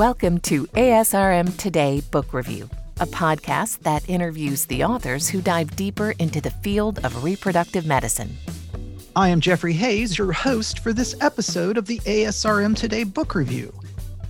Welcome 0.00 0.40
to 0.40 0.64
ASRM 0.68 1.58
Today 1.58 2.00
Book 2.10 2.32
Review, 2.32 2.70
a 3.00 3.06
podcast 3.06 3.80
that 3.80 4.08
interviews 4.08 4.64
the 4.64 4.82
authors 4.82 5.28
who 5.28 5.42
dive 5.42 5.76
deeper 5.76 6.12
into 6.12 6.40
the 6.40 6.50
field 6.50 7.04
of 7.04 7.22
reproductive 7.22 7.84
medicine. 7.84 8.34
I 9.14 9.28
am 9.28 9.42
Jeffrey 9.42 9.74
Hayes, 9.74 10.16
your 10.16 10.32
host 10.32 10.78
for 10.78 10.94
this 10.94 11.14
episode 11.20 11.76
of 11.76 11.84
the 11.84 11.98
ASRM 11.98 12.74
Today 12.74 13.04
Book 13.04 13.34
Review. 13.34 13.78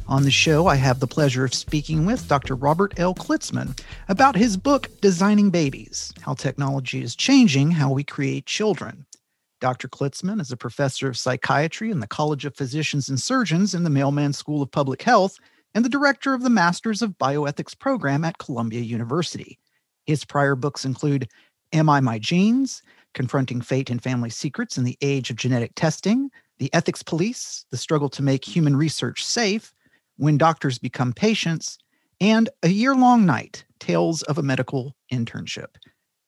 On 0.08 0.24
the 0.24 0.32
show, 0.32 0.66
I 0.66 0.74
have 0.74 0.98
the 0.98 1.06
pleasure 1.06 1.44
of 1.44 1.54
speaking 1.54 2.04
with 2.04 2.26
Dr. 2.26 2.56
Robert 2.56 2.98
L. 2.98 3.14
Klitzman 3.14 3.80
about 4.08 4.34
his 4.34 4.56
book, 4.56 4.88
Designing 5.00 5.50
Babies 5.50 6.12
How 6.20 6.34
Technology 6.34 7.00
is 7.00 7.14
Changing 7.14 7.70
How 7.70 7.92
We 7.92 8.02
Create 8.02 8.44
Children. 8.44 9.06
Dr. 9.60 9.86
Klitzman 9.86 10.40
is 10.40 10.50
a 10.50 10.56
professor 10.56 11.06
of 11.06 11.16
psychiatry 11.16 11.92
in 11.92 12.00
the 12.00 12.08
College 12.08 12.44
of 12.44 12.56
Physicians 12.56 13.08
and 13.08 13.20
Surgeons 13.20 13.72
in 13.72 13.84
the 13.84 13.90
Mailman 13.90 14.32
School 14.32 14.62
of 14.62 14.72
Public 14.72 15.02
Health 15.02 15.38
and 15.74 15.84
the 15.84 15.88
director 15.88 16.34
of 16.34 16.42
the 16.42 16.50
Masters 16.50 17.02
of 17.02 17.18
Bioethics 17.18 17.78
program 17.78 18.24
at 18.24 18.38
Columbia 18.38 18.80
University. 18.80 19.58
His 20.06 20.24
prior 20.24 20.54
books 20.54 20.84
include 20.84 21.28
Am 21.72 21.88
I 21.88 22.00
My 22.00 22.18
Genes? 22.18 22.82
Confronting 23.14 23.60
Fate 23.60 23.90
and 23.90 24.02
Family 24.02 24.30
Secrets 24.30 24.78
in 24.78 24.84
the 24.84 24.98
Age 25.00 25.30
of 25.30 25.36
Genetic 25.36 25.72
Testing, 25.74 26.30
The 26.58 26.72
Ethics 26.72 27.02
Police, 27.02 27.64
The 27.70 27.76
Struggle 27.76 28.08
to 28.10 28.22
Make 28.22 28.44
Human 28.44 28.76
Research 28.76 29.24
Safe, 29.24 29.72
When 30.16 30.38
Doctors 30.38 30.78
Become 30.78 31.12
Patients, 31.12 31.78
and 32.20 32.48
A 32.62 32.68
Year 32.68 32.94
Long 32.94 33.26
Night 33.26 33.64
Tales 33.78 34.22
of 34.22 34.38
a 34.38 34.42
Medical 34.42 34.94
Internship. 35.12 35.76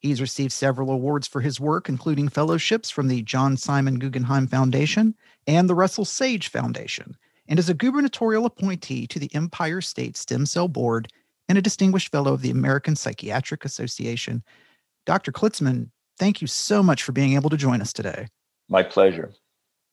He's 0.00 0.20
received 0.20 0.52
several 0.52 0.90
awards 0.90 1.28
for 1.28 1.40
his 1.40 1.60
work, 1.60 1.88
including 1.88 2.28
fellowships 2.28 2.90
from 2.90 3.06
the 3.06 3.22
John 3.22 3.56
Simon 3.56 4.00
Guggenheim 4.00 4.48
Foundation 4.48 5.14
and 5.46 5.68
the 5.70 5.76
Russell 5.76 6.04
Sage 6.04 6.48
Foundation, 6.48 7.16
and 7.48 7.58
is 7.58 7.68
a 7.68 7.74
gubernatorial 7.74 8.46
appointee 8.46 9.06
to 9.06 9.18
the 9.18 9.34
Empire 9.34 9.80
State 9.80 10.16
Stem 10.16 10.46
Cell 10.46 10.68
Board 10.68 11.08
and 11.48 11.58
a 11.58 11.62
distinguished 11.62 12.10
fellow 12.10 12.32
of 12.32 12.42
the 12.42 12.50
American 12.50 12.96
Psychiatric 12.96 13.64
Association. 13.64 14.42
Dr. 15.06 15.32
Klitzman, 15.32 15.90
thank 16.18 16.40
you 16.40 16.46
so 16.46 16.82
much 16.82 17.02
for 17.02 17.12
being 17.12 17.34
able 17.34 17.50
to 17.50 17.56
join 17.56 17.80
us 17.80 17.92
today. 17.92 18.28
My 18.68 18.82
pleasure. 18.82 19.32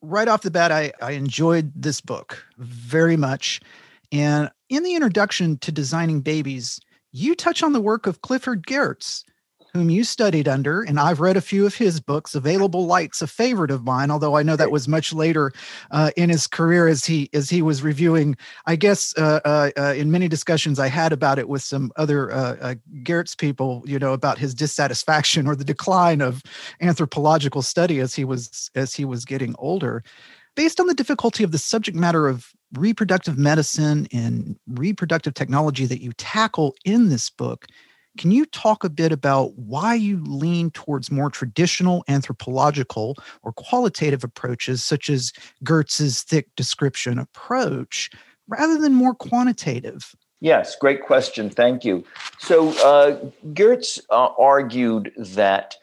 Right 0.01 0.27
off 0.27 0.43
the 0.43 0.51
bat, 0.51 0.71
I, 0.71 0.93
I 1.01 1.11
enjoyed 1.11 1.71
this 1.75 1.99
book 1.99 2.45
very 2.57 3.17
much. 3.17 3.59
And 4.11 4.49
in 4.69 4.83
the 4.83 4.95
introduction 4.95 5.57
to 5.57 5.71
Designing 5.71 6.21
Babies, 6.21 6.79
you 7.11 7.35
touch 7.35 7.63
on 7.63 7.73
the 7.73 7.81
work 7.81 8.07
of 8.07 8.21
Clifford 8.21 8.65
Geertz, 8.65 9.23
whom 9.73 9.89
you 9.89 10.03
studied 10.03 10.47
under, 10.47 10.81
and 10.81 10.99
I've 10.99 11.19
read 11.19 11.37
a 11.37 11.41
few 11.41 11.65
of 11.65 11.75
his 11.75 11.99
books. 11.99 12.33
Available 12.33 12.85
Light's 12.85 13.21
a 13.21 13.27
favorite 13.27 13.71
of 13.71 13.83
mine, 13.83 14.09
although 14.09 14.35
I 14.35 14.43
know 14.43 14.55
that 14.55 14.71
was 14.71 14.87
much 14.87 15.13
later 15.13 15.51
uh, 15.91 16.11
in 16.17 16.29
his 16.29 16.47
career 16.47 16.87
as 16.87 17.05
he 17.05 17.29
as 17.33 17.49
he 17.49 17.61
was 17.61 17.83
reviewing. 17.83 18.35
I 18.65 18.75
guess 18.75 19.13
uh, 19.17 19.39
uh, 19.45 19.71
uh 19.77 19.93
in 19.95 20.11
many 20.11 20.27
discussions 20.27 20.79
I 20.79 20.87
had 20.87 21.13
about 21.13 21.39
it 21.39 21.49
with 21.49 21.61
some 21.61 21.91
other 21.97 22.31
uh, 22.31 22.55
uh, 22.61 22.75
Geertz 23.03 23.37
people, 23.37 23.83
you 23.85 23.99
know, 23.99 24.13
about 24.13 24.39
his 24.39 24.55
dissatisfaction 24.55 25.47
or 25.47 25.55
the 25.55 25.63
decline 25.63 26.21
of 26.21 26.41
anthropological 26.81 27.61
study 27.61 27.99
as 27.99 28.15
he 28.15 28.25
was 28.25 28.71
as 28.75 28.93
he 28.93 29.05
was 29.05 29.25
getting 29.25 29.55
older. 29.59 30.03
Based 30.55 30.79
on 30.79 30.87
the 30.87 30.95
difficulty 30.95 31.43
of 31.43 31.51
the 31.51 31.57
subject 31.57 31.95
matter 31.95 32.27
of 32.27 32.51
reproductive 32.73 33.37
medicine 33.37 34.07
and 34.11 34.57
reproductive 34.67 35.33
technology 35.33 35.85
that 35.85 36.01
you 36.01 36.11
tackle 36.13 36.75
in 36.85 37.09
this 37.09 37.29
book 37.29 37.67
can 38.19 38.31
you 38.31 38.45
talk 38.45 38.83
a 38.83 38.89
bit 38.89 39.13
about 39.13 39.57
why 39.57 39.93
you 39.93 40.21
lean 40.25 40.71
towards 40.71 41.09
more 41.09 41.29
traditional 41.29 42.03
anthropological 42.09 43.15
or 43.43 43.53
qualitative 43.53 44.25
approaches, 44.25 44.83
such 44.83 45.09
as 45.09 45.31
Geertz's 45.63 46.21
thick 46.23 46.53
description 46.57 47.17
approach, 47.17 48.09
rather 48.49 48.77
than 48.77 48.93
more 48.93 49.15
quantitative? 49.15 50.13
Yes, 50.41 50.75
great 50.75 51.01
question. 51.01 51.49
Thank 51.49 51.85
you. 51.85 52.03
So, 52.39 52.71
uh, 52.85 53.19
Geertz 53.53 54.01
uh, 54.09 54.33
argued 54.37 55.13
that 55.15 55.75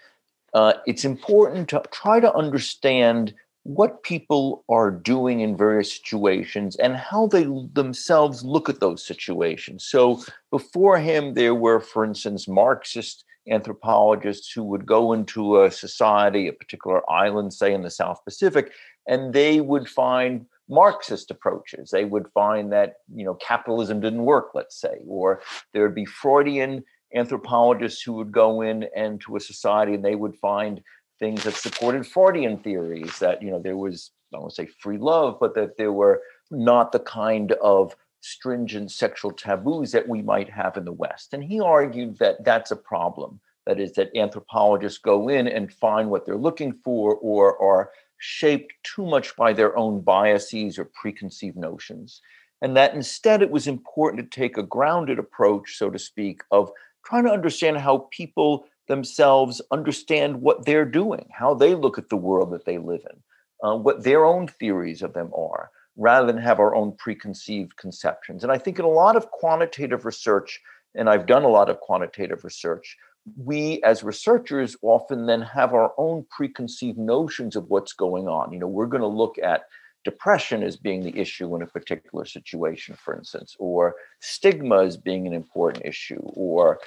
uh, 0.52 0.74
it's 0.86 1.06
important 1.06 1.70
to 1.70 1.82
try 1.90 2.20
to 2.20 2.34
understand 2.34 3.32
what 3.66 4.04
people 4.04 4.64
are 4.68 4.92
doing 4.92 5.40
in 5.40 5.56
various 5.56 5.92
situations 5.92 6.76
and 6.76 6.94
how 6.94 7.26
they 7.26 7.44
themselves 7.72 8.44
look 8.44 8.68
at 8.68 8.78
those 8.78 9.04
situations. 9.04 9.84
So 9.84 10.22
before 10.52 10.98
him, 10.98 11.34
there 11.34 11.54
were, 11.54 11.80
for 11.80 12.04
instance, 12.04 12.46
Marxist 12.46 13.24
anthropologists 13.50 14.52
who 14.52 14.62
would 14.62 14.86
go 14.86 15.12
into 15.12 15.62
a 15.62 15.70
society, 15.72 16.46
a 16.46 16.52
particular 16.52 17.08
island, 17.10 17.52
say 17.52 17.74
in 17.74 17.82
the 17.82 17.90
South 17.90 18.24
Pacific, 18.24 18.70
and 19.08 19.32
they 19.32 19.60
would 19.60 19.88
find 19.88 20.46
Marxist 20.68 21.32
approaches. 21.32 21.90
They 21.90 22.04
would 22.04 22.28
find 22.32 22.72
that 22.72 22.94
you 23.12 23.24
know 23.24 23.34
capitalism 23.34 24.00
didn't 24.00 24.24
work, 24.24 24.50
let's 24.54 24.80
say, 24.80 24.98
or 25.08 25.42
there 25.72 25.82
would 25.82 25.94
be 25.94 26.04
Freudian 26.04 26.84
anthropologists 27.14 28.02
who 28.02 28.12
would 28.14 28.30
go 28.30 28.60
in 28.62 28.86
and 28.94 29.20
to 29.22 29.36
a 29.36 29.40
society 29.40 29.94
and 29.94 30.04
they 30.04 30.16
would 30.16 30.36
find 30.36 30.82
things 31.18 31.44
that 31.44 31.54
supported 31.54 32.06
Freudian 32.06 32.58
theories 32.58 33.18
that, 33.18 33.42
you 33.42 33.50
know, 33.50 33.58
there 33.58 33.76
was, 33.76 34.10
I 34.34 34.38
to 34.38 34.50
say 34.50 34.66
free 34.66 34.98
love, 34.98 35.38
but 35.40 35.54
that 35.54 35.76
there 35.76 35.92
were 35.92 36.22
not 36.50 36.92
the 36.92 37.00
kind 37.00 37.52
of 37.52 37.96
stringent 38.20 38.90
sexual 38.90 39.30
taboos 39.30 39.92
that 39.92 40.08
we 40.08 40.22
might 40.22 40.50
have 40.50 40.76
in 40.76 40.84
the 40.84 40.92
West. 40.92 41.32
And 41.32 41.42
he 41.44 41.60
argued 41.60 42.18
that 42.18 42.44
that's 42.44 42.70
a 42.70 42.76
problem. 42.76 43.40
That 43.66 43.80
is, 43.80 43.92
that 43.94 44.14
anthropologists 44.16 44.98
go 44.98 45.28
in 45.28 45.48
and 45.48 45.72
find 45.72 46.08
what 46.08 46.24
they're 46.24 46.36
looking 46.36 46.72
for 46.84 47.16
or 47.16 47.60
are 47.60 47.90
shaped 48.18 48.72
too 48.82 49.04
much 49.04 49.34
by 49.36 49.52
their 49.52 49.76
own 49.76 50.00
biases 50.00 50.78
or 50.78 50.84
preconceived 50.86 51.56
notions. 51.56 52.20
And 52.62 52.76
that 52.76 52.94
instead 52.94 53.42
it 53.42 53.50
was 53.50 53.66
important 53.66 54.22
to 54.22 54.40
take 54.40 54.56
a 54.56 54.62
grounded 54.62 55.18
approach, 55.18 55.76
so 55.76 55.90
to 55.90 55.98
speak, 55.98 56.42
of 56.50 56.70
trying 57.04 57.24
to 57.24 57.32
understand 57.32 57.78
how 57.78 58.08
people 58.10 58.66
themselves 58.88 59.60
understand 59.70 60.40
what 60.40 60.64
they're 60.64 60.84
doing, 60.84 61.28
how 61.30 61.54
they 61.54 61.74
look 61.74 61.98
at 61.98 62.08
the 62.08 62.16
world 62.16 62.50
that 62.52 62.64
they 62.64 62.78
live 62.78 63.04
in, 63.10 63.68
uh, 63.68 63.76
what 63.76 64.04
their 64.04 64.24
own 64.24 64.46
theories 64.46 65.02
of 65.02 65.12
them 65.12 65.30
are, 65.34 65.70
rather 65.96 66.26
than 66.26 66.42
have 66.42 66.60
our 66.60 66.74
own 66.74 66.92
preconceived 66.96 67.76
conceptions. 67.76 68.42
And 68.42 68.52
I 68.52 68.58
think 68.58 68.78
in 68.78 68.84
a 68.84 68.88
lot 68.88 69.16
of 69.16 69.30
quantitative 69.30 70.04
research, 70.04 70.60
and 70.94 71.08
I've 71.08 71.26
done 71.26 71.42
a 71.42 71.48
lot 71.48 71.68
of 71.68 71.80
quantitative 71.80 72.44
research, 72.44 72.96
we 73.36 73.82
as 73.82 74.04
researchers 74.04 74.76
often 74.82 75.26
then 75.26 75.42
have 75.42 75.74
our 75.74 75.92
own 75.98 76.26
preconceived 76.30 76.98
notions 76.98 77.56
of 77.56 77.68
what's 77.68 77.92
going 77.92 78.28
on. 78.28 78.52
You 78.52 78.58
know, 78.60 78.68
we're 78.68 78.86
going 78.86 79.00
to 79.00 79.08
look 79.08 79.36
at 79.38 79.62
depression 80.04 80.62
as 80.62 80.76
being 80.76 81.02
the 81.02 81.18
issue 81.18 81.56
in 81.56 81.62
a 81.62 81.66
particular 81.66 82.24
situation, 82.24 82.94
for 82.94 83.16
instance, 83.16 83.56
or 83.58 83.96
stigma 84.20 84.84
as 84.84 84.96
being 84.96 85.26
an 85.26 85.32
important 85.32 85.84
issue, 85.84 86.20
or 86.22 86.78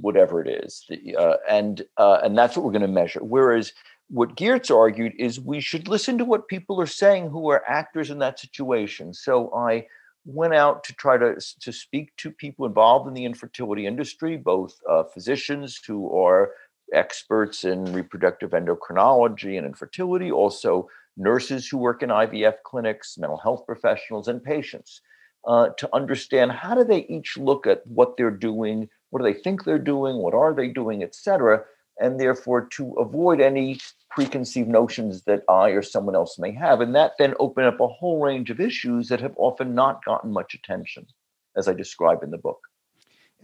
whatever 0.00 0.42
it 0.42 0.64
is, 0.64 0.86
uh, 1.18 1.34
and 1.48 1.82
uh, 1.96 2.20
and 2.22 2.36
that's 2.36 2.56
what 2.56 2.64
we're 2.64 2.72
going 2.72 2.82
to 2.82 2.88
measure. 2.88 3.20
Whereas 3.22 3.72
what 4.08 4.36
Geertz 4.36 4.74
argued 4.74 5.12
is 5.18 5.40
we 5.40 5.60
should 5.60 5.88
listen 5.88 6.18
to 6.18 6.24
what 6.24 6.48
people 6.48 6.80
are 6.80 6.86
saying 6.86 7.30
who 7.30 7.50
are 7.50 7.64
actors 7.66 8.10
in 8.10 8.18
that 8.18 8.38
situation. 8.38 9.14
So 9.14 9.52
I 9.54 9.86
went 10.24 10.54
out 10.54 10.84
to 10.84 10.94
try 10.94 11.16
to 11.18 11.36
to 11.60 11.72
speak 11.72 12.14
to 12.16 12.30
people 12.30 12.66
involved 12.66 13.08
in 13.08 13.14
the 13.14 13.24
infertility 13.24 13.86
industry, 13.86 14.36
both 14.36 14.78
uh, 14.88 15.04
physicians 15.04 15.80
who 15.86 16.16
are 16.18 16.52
experts 16.92 17.64
in 17.64 17.84
reproductive 17.92 18.50
endocrinology 18.50 19.56
and 19.56 19.66
infertility, 19.66 20.30
also 20.30 20.88
nurses 21.16 21.68
who 21.68 21.78
work 21.78 22.02
in 22.02 22.10
IVF 22.10 22.54
clinics, 22.64 23.16
mental 23.18 23.38
health 23.38 23.64
professionals, 23.66 24.28
and 24.28 24.42
patients. 24.42 25.00
Uh, 25.46 25.68
to 25.76 25.86
understand 25.94 26.50
how 26.50 26.74
do 26.74 26.82
they 26.84 27.00
each 27.00 27.36
look 27.36 27.66
at 27.66 27.86
what 27.86 28.16
they're 28.16 28.30
doing 28.30 28.88
what 29.14 29.22
do 29.22 29.32
they 29.32 29.40
think 29.40 29.62
they're 29.62 29.78
doing? 29.78 30.16
What 30.16 30.34
are 30.34 30.52
they 30.52 30.66
doing, 30.66 31.04
etc. 31.04 31.62
And 32.00 32.18
therefore, 32.18 32.66
to 32.72 32.94
avoid 32.94 33.40
any 33.40 33.78
preconceived 34.10 34.68
notions 34.68 35.22
that 35.22 35.44
I 35.48 35.68
or 35.68 35.82
someone 35.82 36.16
else 36.16 36.36
may 36.36 36.52
have. 36.54 36.80
And 36.80 36.96
that 36.96 37.12
then 37.16 37.34
open 37.38 37.64
up 37.64 37.78
a 37.78 37.86
whole 37.86 38.20
range 38.20 38.50
of 38.50 38.58
issues 38.58 39.08
that 39.10 39.20
have 39.20 39.34
often 39.36 39.72
not 39.72 40.04
gotten 40.04 40.32
much 40.32 40.54
attention, 40.54 41.06
as 41.56 41.68
I 41.68 41.74
describe 41.74 42.24
in 42.24 42.32
the 42.32 42.38
book 42.38 42.58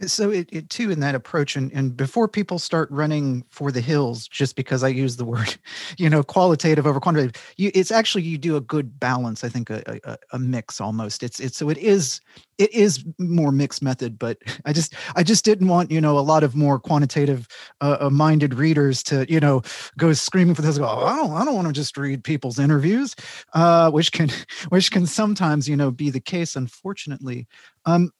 so 0.07 0.29
it, 0.29 0.49
it 0.51 0.69
too 0.69 0.91
in 0.91 0.99
that 0.99 1.15
approach 1.15 1.55
and, 1.55 1.71
and 1.73 1.95
before 1.95 2.27
people 2.27 2.59
start 2.59 2.89
running 2.91 3.43
for 3.49 3.71
the 3.71 3.81
hills 3.81 4.27
just 4.27 4.55
because 4.55 4.83
i 4.83 4.87
use 4.87 5.17
the 5.17 5.25
word 5.31 5.57
you 5.97 6.09
know 6.09 6.23
qualitative 6.23 6.87
over 6.87 6.99
quantitative 6.99 7.41
you 7.57 7.71
it's 7.73 7.91
actually 7.91 8.23
you 8.23 8.37
do 8.37 8.55
a 8.55 8.61
good 8.61 8.99
balance 8.99 9.43
i 9.43 9.49
think 9.49 9.69
a, 9.69 9.99
a, 10.03 10.17
a 10.33 10.39
mix 10.39 10.81
almost. 10.81 11.23
It's 11.23 11.39
it's 11.39 11.57
so 11.57 11.69
it 11.69 11.77
is 11.77 12.21
it 12.57 12.71
is 12.73 13.03
more 13.17 13.51
mixed 13.51 13.81
method 13.81 14.17
but 14.19 14.37
i 14.65 14.73
just 14.73 14.93
i 15.15 15.23
just 15.23 15.45
didn't 15.45 15.67
want 15.67 15.91
you 15.91 16.01
know 16.01 16.17
a 16.17 16.21
lot 16.21 16.43
of 16.43 16.55
more 16.55 16.79
quantitative 16.79 17.47
uh, 17.81 17.97
uh 18.01 18.09
minded 18.09 18.53
readers 18.53 19.03
to 19.03 19.25
you 19.31 19.39
know 19.39 19.61
go 19.97 20.13
screaming 20.13 20.55
for 20.55 20.61
this 20.61 20.77
go 20.77 20.85
oh, 20.85 21.05
i 21.05 21.15
don't 21.15 21.31
i 21.31 21.45
don't 21.45 21.55
want 21.55 21.67
to 21.67 21.73
just 21.73 21.97
read 21.97 22.23
people's 22.23 22.59
interviews 22.59 23.15
uh 23.53 23.89
which 23.91 24.11
can 24.11 24.29
which 24.69 24.91
can 24.91 25.05
sometimes 25.05 25.67
you 25.67 25.75
know 25.75 25.91
be 25.91 26.09
the 26.09 26.19
case 26.19 26.55
unfortunately. 26.55 27.47
Um 27.85 28.11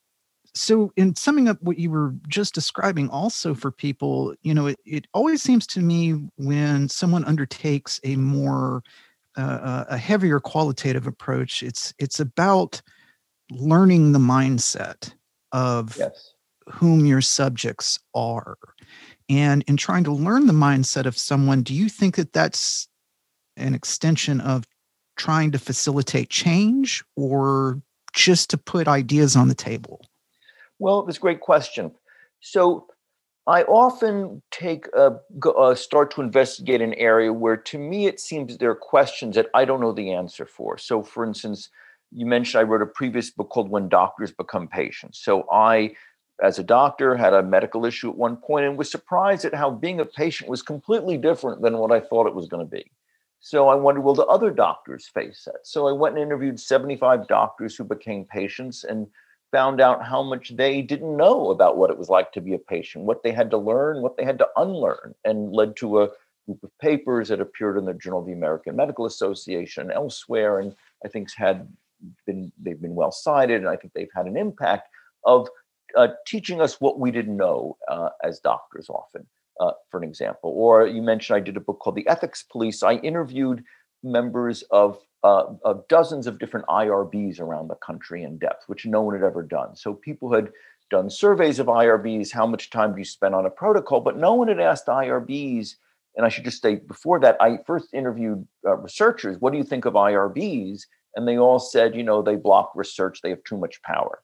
so 0.53 0.92
in 0.98 1.15
summing 1.15 1.48
up 1.48 1.57
what 1.62 1.80
you 1.80 1.89
were 1.89 2.13
just 2.27 2.53
describing 2.53 3.09
also 3.09 3.53
for 3.53 3.71
people 3.71 4.33
you 4.42 4.53
know 4.53 4.68
it, 4.68 4.80
it 4.86 5.07
always 5.13 5.42
seems 5.42 5.65
to 5.65 5.80
me 5.81 6.12
when 6.38 6.89
someone 6.89 7.24
undertakes 7.25 8.00
a 8.03 8.15
more 8.15 8.83
uh, 9.38 9.42
uh 9.42 9.86
a 9.89 9.98
heavier 9.98 10.39
qualitative 10.39 11.07
approach 11.07 11.63
it's 11.63 11.94
it's 12.00 12.19
about 12.19 12.81
learning 13.51 14.12
the 14.12 14.19
mindset 14.19 15.13
of 15.51 15.95
yes. 15.98 16.33
whom 16.68 17.06
your 17.06 17.21
subjects 17.21 18.00
are. 18.15 18.57
And 19.30 19.63
in 19.68 19.77
trying 19.77 20.03
to 20.06 20.13
learn 20.13 20.48
the 20.48 20.53
mindset 20.53 21.06
of 21.06 21.18
someone, 21.18 21.63
do 21.63 21.74
you 21.74 21.89
think 21.89 22.15
that 22.15 22.33
that's 22.33 22.88
an 23.57 23.75
extension 23.75 24.42
of 24.42 24.63
trying 25.18 25.51
to 25.51 25.59
facilitate 25.59 26.30
change 26.30 27.03
or 27.15 27.81
just 28.13 28.50
to 28.50 28.57
put 28.57 28.88
ideas 28.88 29.36
on 29.36 29.48
the 29.48 29.56
table? 29.56 30.01
Well, 30.81 31.04
that's 31.04 31.19
a 31.19 31.22
great 31.22 31.42
question. 31.42 31.92
So 32.39 32.88
I 33.45 33.62
often 33.63 34.42
take 34.50 34.88
a, 34.98 35.19
uh, 35.48 35.75
start 35.75 36.10
to 36.16 36.22
investigate 36.22 36.81
an 36.81 36.95
area 36.95 37.31
where, 37.31 37.56
to 37.56 37.78
me, 37.78 38.07
it 38.07 38.19
seems 38.19 38.57
there 38.57 38.72
are 38.72 38.75
questions 38.75 39.36
that 39.36 39.50
I 39.54 39.63
don't 39.63 39.80
know 39.80 39.92
the 39.92 40.12
answer 40.12 40.48
for. 40.48 40.80
So, 40.80 41.04
for 41.04 41.24
instance, 41.24 41.69
you 42.12 42.25
mentioned 42.25 42.62
I 42.62 42.63
wrote 42.63 42.81
a 42.81 42.88
previous 42.88 43.30
book 43.30 43.50
called 43.50 43.69
When 43.69 43.89
Doctors 43.89 44.31
Become 44.31 44.69
Patients. 44.69 45.19
So, 45.19 45.45
I, 45.51 45.95
as 46.42 46.57
a 46.57 46.63
doctor, 46.63 47.16
had 47.16 47.36
a 47.36 47.44
medical 47.44 47.86
issue 47.86 48.10
at 48.10 48.18
one 48.18 48.38
point 48.38 48.66
and 48.66 48.75
was 48.75 48.89
surprised 48.89 49.45
at 49.45 49.54
how 49.54 49.69
being 49.69 50.00
a 50.00 50.06
patient 50.06 50.50
was 50.50 50.63
completely 50.63 51.16
different 51.16 51.62
than 51.62 51.77
what 51.77 51.92
I 51.92 52.00
thought 52.00 52.25
it 52.25 52.34
was 52.34 52.48
going 52.48 52.66
to 52.66 52.72
be. 52.72 52.92
So, 53.39 53.69
I 53.69 53.75
wondered, 53.75 54.01
will 54.01 54.16
the 54.16 54.25
other 54.25 54.50
doctors 54.50 55.07
face 55.07 55.44
that? 55.45 55.60
So, 55.62 55.88
I 55.88 55.92
went 55.92 56.16
and 56.16 56.24
interviewed 56.24 56.60
75 56.60 57.27
doctors 57.27 57.75
who 57.75 57.84
became 57.84 58.25
patients 58.25 58.84
and 58.84 59.06
found 59.51 59.81
out 59.81 60.06
how 60.06 60.24
much 60.24 60.56
they 60.56 60.81
didn't 60.81 61.18
know 61.18 61.51
about 61.51 61.77
what 61.77 61.89
it 61.89 61.98
was 61.98 62.09
like 62.09 62.31
to 62.31 62.42
be 62.42 62.53
a 62.53 62.59
patient, 62.59 63.06
what 63.06 63.24
they 63.24 63.31
had 63.31 63.51
to 63.51 63.57
learn, 63.57 64.01
what 64.01 64.18
they 64.18 64.24
had 64.24 64.38
to 64.39 64.48
unlearn, 64.56 65.13
and 65.25 65.51
led 65.51 65.75
to 65.77 66.01
a 66.01 66.09
group 66.45 66.63
of 66.63 66.77
papers 66.80 67.30
that 67.30 67.42
appeared 67.42 67.77
in 67.77 67.86
the 67.86 67.94
Journal 67.94 68.19
of 68.19 68.25
the 68.25 68.33
American 68.33 68.75
Medical 68.75 69.06
Association 69.06 69.92
elsewhere, 69.92 70.59
and 70.59 70.74
I 71.06 71.07
think 71.07 71.30
had 71.36 71.68
been 72.25 72.51
they've 72.62 72.81
been 72.81 72.95
well 72.95 73.12
cited, 73.12 73.62
and 73.62 73.69
I 73.69 73.75
think 73.75 73.94
they've 73.94 74.09
had 74.15 74.25
an 74.25 74.38
impact 74.38 74.89
of 75.25 75.48
uh, 75.95 76.09
teaching 76.25 76.62
us 76.62 76.80
what 76.80 77.00
we 77.00 77.12
didn't 77.12 77.38
know 77.38 77.77
uh, 77.89 78.09
as 78.24 78.39
doctors 78.39 78.89
often. 78.89 79.27
Uh, 79.59 79.74
for 79.92 80.00
an 80.00 80.03
example, 80.03 80.51
or 80.56 80.88
you 80.88 81.03
mentioned 81.03 81.38
I 81.38 81.39
did 81.39 81.56
a 81.56 81.59
book 81.59 81.77
called 81.80 81.95
The 81.95 82.07
Ethics 82.07 82.44
Police. 82.51 82.81
I 82.81 82.94
interviewed 82.94 83.63
members 84.01 84.63
of 84.71 84.98
uh, 85.23 85.45
of 85.63 85.88
dozens 85.88 86.27
of 86.27 86.39
different 86.39 86.65
IRBs 86.68 87.39
around 87.39 87.68
the 87.68 87.75
country 87.75 88.23
in 88.23 88.38
depth, 88.38 88.63
which 88.68 88.85
no 88.85 89.01
one 89.01 89.15
had 89.15 89.23
ever 89.23 89.44
done. 89.44 89.75
So 89.75 89.94
people 89.94 90.33
had 90.33 90.50
done 90.89 91.09
surveys 91.09 91.59
of 91.59 91.68
IRBs, 91.68 92.31
how 92.31 92.45
much 92.45 92.69
time 92.69 92.94
do 92.94 93.00
you 93.00 93.06
spend 93.06 93.35
on 93.35 93.45
a 93.45 93.50
protocol, 93.50 94.01
but 94.01 94.18
no 94.18 94.33
one 94.33 94.47
had 94.47 94.59
asked 94.59 94.88
IRBs. 94.88 95.75
And 96.15 96.25
I 96.25 96.29
should 96.29 96.44
just 96.44 96.62
say 96.62 96.75
before 96.75 97.19
that, 97.21 97.38
I 97.39 97.59
first 97.65 97.94
interviewed 97.94 98.45
uh, 98.65 98.75
researchers, 98.77 99.39
what 99.39 99.51
do 99.51 99.57
you 99.57 99.63
think 99.63 99.85
of 99.85 99.94
IRBs? 99.94 100.81
And 101.15 101.27
they 101.27 101.38
all 101.38 101.59
said, 101.59 101.95
you 101.95 102.03
know, 102.03 102.21
they 102.21 102.35
block 102.35 102.74
research, 102.75 103.21
they 103.21 103.29
have 103.29 103.44
too 103.44 103.57
much 103.57 103.81
power. 103.83 104.21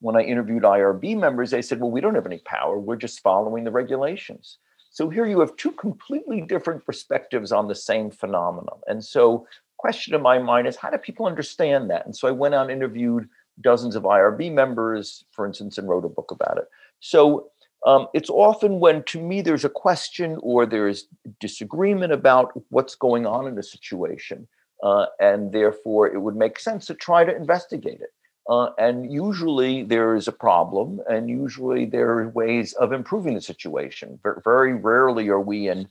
When 0.00 0.16
I 0.16 0.22
interviewed 0.22 0.62
IRB 0.62 1.18
members, 1.18 1.50
they 1.50 1.62
said, 1.62 1.80
well, 1.80 1.90
we 1.90 2.00
don't 2.00 2.14
have 2.14 2.26
any 2.26 2.40
power, 2.44 2.78
we're 2.78 2.96
just 2.96 3.20
following 3.20 3.64
the 3.64 3.70
regulations. 3.70 4.58
So 4.90 5.08
here 5.08 5.26
you 5.26 5.40
have 5.40 5.54
two 5.56 5.72
completely 5.72 6.40
different 6.40 6.84
perspectives 6.84 7.52
on 7.52 7.68
the 7.68 7.74
same 7.74 8.10
phenomenon. 8.10 8.80
And 8.86 9.04
so 9.04 9.46
question 9.78 10.14
in 10.14 10.22
my 10.22 10.38
mind 10.38 10.66
is 10.66 10.76
how 10.76 10.90
do 10.90 10.98
people 10.98 11.26
understand 11.26 11.90
that? 11.90 12.04
And 12.04 12.14
so 12.14 12.28
I 12.28 12.32
went 12.32 12.54
out 12.54 12.70
and 12.70 12.70
interviewed 12.70 13.28
dozens 13.60 13.96
of 13.96 14.04
IRB 14.04 14.52
members, 14.52 15.24
for 15.32 15.46
instance, 15.46 15.78
and 15.78 15.88
wrote 15.88 16.04
a 16.04 16.08
book 16.08 16.30
about 16.30 16.58
it. 16.58 16.66
So 17.00 17.50
um, 17.86 18.08
it's 18.12 18.30
often 18.30 18.80
when 18.80 19.04
to 19.04 19.20
me 19.20 19.40
there's 19.40 19.64
a 19.64 19.70
question 19.70 20.38
or 20.42 20.66
there's 20.66 21.06
disagreement 21.40 22.12
about 22.12 22.52
what's 22.70 22.94
going 22.94 23.26
on 23.26 23.46
in 23.46 23.58
a 23.58 23.62
situation. 23.62 24.48
Uh, 24.82 25.06
and 25.20 25.52
therefore, 25.52 26.06
it 26.06 26.20
would 26.20 26.36
make 26.36 26.58
sense 26.60 26.86
to 26.86 26.94
try 26.94 27.24
to 27.24 27.34
investigate 27.34 28.00
it. 28.00 28.10
Uh, 28.48 28.70
and 28.78 29.12
usually 29.12 29.82
there 29.82 30.14
is 30.14 30.26
a 30.26 30.32
problem, 30.32 31.00
and 31.08 31.28
usually 31.28 31.84
there 31.84 32.10
are 32.10 32.28
ways 32.30 32.72
of 32.74 32.92
improving 32.92 33.34
the 33.34 33.40
situation. 33.40 34.18
Very 34.42 34.72
rarely 34.72 35.28
are 35.28 35.40
we 35.40 35.68
in 35.68 35.86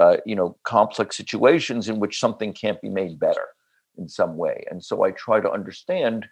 uh, 0.00 0.18
you 0.26 0.36
know 0.36 0.56
complex 0.64 1.16
situations 1.16 1.88
in 1.88 2.00
which 2.00 2.18
something 2.18 2.52
can't 2.52 2.80
be 2.80 2.88
made 2.88 3.18
better 3.18 3.48
in 3.98 4.08
some 4.08 4.36
way. 4.36 4.64
And 4.70 4.84
so 4.84 5.04
i 5.04 5.10
try 5.12 5.40
to 5.40 5.50
understand 5.50 6.26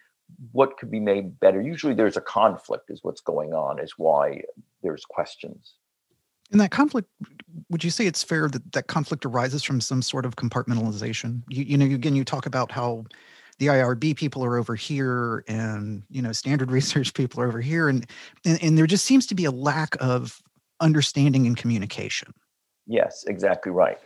what 0.53 0.77
could 0.79 0.91
be 0.91 1.01
made 1.01 1.39
better. 1.41 1.61
Usually 1.61 1.95
there's 1.95 2.17
a 2.17 2.21
conflict 2.21 2.91
is 2.91 3.01
what's 3.03 3.21
going 3.21 3.53
on 3.53 3.79
is 3.79 3.95
why 3.97 4.43
there's 4.83 5.05
questions. 5.05 5.75
And 6.51 6.61
that 6.61 6.71
conflict 6.71 7.09
would 7.71 7.85
you 7.85 7.91
say 7.91 8.07
it's 8.07 8.23
fair 8.23 8.49
that 8.49 8.73
that 8.73 8.87
conflict 8.87 9.25
arises 9.25 9.63
from 9.63 9.81
some 9.81 10.03
sort 10.03 10.27
of 10.27 10.37
compartmentalization? 10.37 11.43
You, 11.49 11.65
you 11.65 11.79
know 11.79 11.87
again 11.87 12.17
you 12.17 12.25
talk 12.25 12.47
about 12.47 12.71
how 12.71 13.05
the 13.59 13.67
irb 13.67 14.17
people 14.17 14.45
are 14.45 14.57
over 14.57 14.75
here 14.75 15.45
and 15.47 16.03
you 16.11 16.21
know 16.21 16.33
standard 16.33 16.71
research 16.79 17.15
people 17.15 17.41
are 17.41 17.47
over 17.47 17.61
here. 17.61 17.89
And, 17.89 18.07
and 18.45 18.63
and 18.63 18.79
there 18.79 18.87
just 18.87 19.05
seems 19.05 19.27
to 19.29 19.35
be 19.35 19.45
a 19.45 19.51
lack 19.51 19.97
of 20.01 20.43
understanding 20.81 21.47
and 21.47 21.57
communication 21.57 22.35
Yes, 22.87 23.25
exactly 23.27 23.73
right. 23.73 23.99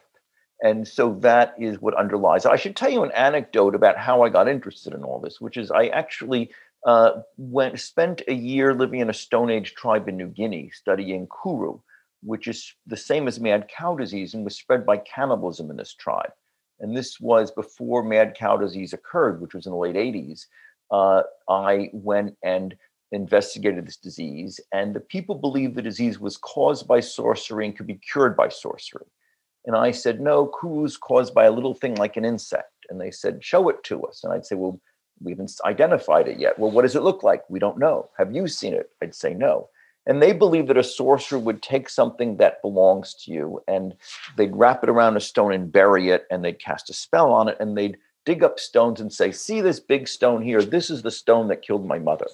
And 0.62 0.86
so 0.86 1.14
that 1.20 1.54
is 1.58 1.80
what 1.80 1.94
underlies. 1.94 2.44
I 2.44 2.56
should 2.56 2.76
tell 2.76 2.90
you 2.90 3.04
an 3.04 3.12
anecdote 3.12 3.74
about 3.74 3.96
how 3.96 4.22
I 4.22 4.28
got 4.28 4.48
interested 4.48 4.92
in 4.92 5.04
all 5.04 5.20
this, 5.20 5.40
which 5.40 5.56
is 5.56 5.70
I 5.70 5.86
actually 5.88 6.50
uh, 6.84 7.20
went 7.36 7.78
spent 7.78 8.22
a 8.28 8.34
year 8.34 8.74
living 8.74 9.00
in 9.00 9.10
a 9.10 9.14
Stone 9.14 9.50
Age 9.50 9.74
tribe 9.74 10.08
in 10.08 10.16
New 10.16 10.28
Guinea 10.28 10.70
studying 10.72 11.28
Kuru, 11.42 11.78
which 12.22 12.48
is 12.48 12.74
the 12.86 12.96
same 12.96 13.28
as 13.28 13.38
mad 13.38 13.68
cow 13.68 13.94
disease 13.94 14.34
and 14.34 14.44
was 14.44 14.56
spread 14.56 14.84
by 14.84 14.98
cannibalism 14.98 15.70
in 15.70 15.76
this 15.76 15.94
tribe. 15.94 16.32
And 16.80 16.96
this 16.96 17.20
was 17.20 17.50
before 17.50 18.02
mad 18.02 18.36
cow 18.36 18.56
disease 18.56 18.92
occurred, 18.92 19.40
which 19.40 19.54
was 19.54 19.66
in 19.66 19.72
the 19.72 19.78
late 19.78 19.96
80s. 19.96 20.46
Uh, 20.90 21.22
I 21.48 21.90
went 21.92 22.36
and 22.42 22.76
investigated 23.12 23.86
this 23.86 23.96
disease, 23.96 24.60
and 24.72 24.94
the 24.94 25.00
people 25.00 25.34
believed 25.34 25.74
the 25.74 25.82
disease 25.82 26.18
was 26.18 26.36
caused 26.36 26.86
by 26.86 27.00
sorcery 27.00 27.66
and 27.66 27.76
could 27.76 27.86
be 27.86 28.00
cured 28.10 28.36
by 28.36 28.48
sorcery. 28.48 29.06
And 29.66 29.76
I 29.76 29.90
said, 29.90 30.20
no, 30.20 30.46
Kuru's 30.46 30.96
caused 30.96 31.34
by 31.34 31.44
a 31.44 31.50
little 31.50 31.74
thing 31.74 31.94
like 31.96 32.16
an 32.16 32.24
insect. 32.24 32.72
And 32.88 33.00
they 33.00 33.10
said, 33.10 33.44
show 33.44 33.68
it 33.68 33.82
to 33.84 34.02
us. 34.04 34.24
And 34.24 34.32
I'd 34.32 34.46
say, 34.46 34.54
well, 34.54 34.80
we 35.20 35.32
haven't 35.32 35.52
identified 35.64 36.28
it 36.28 36.38
yet. 36.38 36.58
Well, 36.58 36.70
what 36.70 36.82
does 36.82 36.96
it 36.96 37.02
look 37.02 37.22
like? 37.22 37.42
We 37.50 37.58
don't 37.58 37.78
know. 37.78 38.08
Have 38.16 38.34
you 38.34 38.46
seen 38.46 38.72
it? 38.72 38.90
I'd 39.02 39.14
say 39.14 39.34
no. 39.34 39.68
And 40.06 40.22
they 40.22 40.32
believe 40.32 40.68
that 40.68 40.78
a 40.78 40.82
sorcerer 40.82 41.38
would 41.38 41.60
take 41.60 41.90
something 41.90 42.38
that 42.38 42.62
belongs 42.62 43.14
to 43.24 43.30
you 43.30 43.62
and 43.68 43.94
they'd 44.38 44.56
wrap 44.56 44.82
it 44.82 44.88
around 44.88 45.18
a 45.18 45.20
stone 45.20 45.52
and 45.52 45.70
bury 45.70 46.08
it 46.08 46.24
and 46.30 46.42
they'd 46.42 46.58
cast 46.58 46.88
a 46.88 46.94
spell 46.94 47.30
on 47.30 47.48
it 47.48 47.58
and 47.60 47.76
they'd 47.76 47.98
dig 48.24 48.42
up 48.42 48.58
stones 48.58 49.00
and 49.02 49.12
say, 49.12 49.30
see 49.30 49.60
this 49.60 49.80
big 49.80 50.08
stone 50.08 50.40
here? 50.40 50.62
This 50.62 50.88
is 50.88 51.02
the 51.02 51.10
stone 51.10 51.48
that 51.48 51.60
killed 51.60 51.84
my 51.84 51.98
mother. 51.98 52.26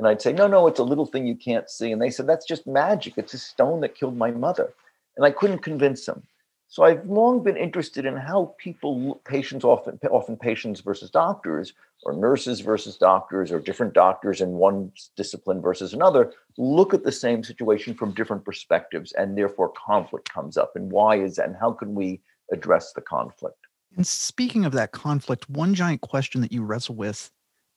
And 0.00 0.08
I'd 0.08 0.22
say, 0.22 0.32
no, 0.32 0.46
no, 0.46 0.66
it's 0.66 0.80
a 0.80 0.82
little 0.82 1.04
thing 1.04 1.26
you 1.26 1.36
can't 1.36 1.68
see. 1.68 1.92
And 1.92 2.00
they 2.00 2.08
said, 2.08 2.26
that's 2.26 2.46
just 2.46 2.66
magic. 2.66 3.18
It's 3.18 3.34
a 3.34 3.38
stone 3.38 3.82
that 3.82 3.94
killed 3.94 4.16
my 4.16 4.30
mother. 4.30 4.72
And 5.18 5.26
I 5.26 5.30
couldn't 5.30 5.58
convince 5.58 6.06
them. 6.06 6.22
So 6.68 6.84
I've 6.84 7.04
long 7.04 7.42
been 7.42 7.58
interested 7.58 8.06
in 8.06 8.16
how 8.16 8.54
people, 8.56 9.20
patients, 9.26 9.62
often, 9.62 9.98
often 10.10 10.38
patients 10.38 10.80
versus 10.80 11.10
doctors, 11.10 11.74
or 12.04 12.14
nurses 12.14 12.60
versus 12.60 12.96
doctors, 12.96 13.52
or 13.52 13.60
different 13.60 13.92
doctors 13.92 14.40
in 14.40 14.52
one 14.52 14.90
discipline 15.18 15.60
versus 15.60 15.92
another, 15.92 16.32
look 16.56 16.94
at 16.94 17.04
the 17.04 17.12
same 17.12 17.44
situation 17.44 17.92
from 17.92 18.14
different 18.14 18.42
perspectives, 18.42 19.12
and 19.12 19.36
therefore 19.36 19.70
conflict 19.76 20.32
comes 20.32 20.56
up. 20.56 20.76
And 20.76 20.90
why 20.90 21.16
is 21.16 21.36
that? 21.36 21.46
And 21.46 21.56
how 21.60 21.72
can 21.72 21.94
we 21.94 22.22
address 22.50 22.94
the 22.94 23.02
conflict? 23.02 23.66
And 23.98 24.06
speaking 24.06 24.64
of 24.64 24.72
that 24.72 24.92
conflict, 24.92 25.50
one 25.50 25.74
giant 25.74 26.00
question 26.00 26.40
that 26.40 26.52
you 26.52 26.64
wrestle 26.64 26.94
with 26.94 27.30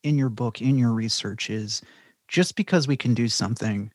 in 0.04 0.18
your 0.18 0.30
book, 0.30 0.62
in 0.62 0.78
your 0.78 0.94
research, 0.94 1.50
is 1.50 1.82
just 2.28 2.56
because 2.56 2.88
we 2.88 2.98
can 2.98 3.14
do 3.14 3.28
something 3.28 3.92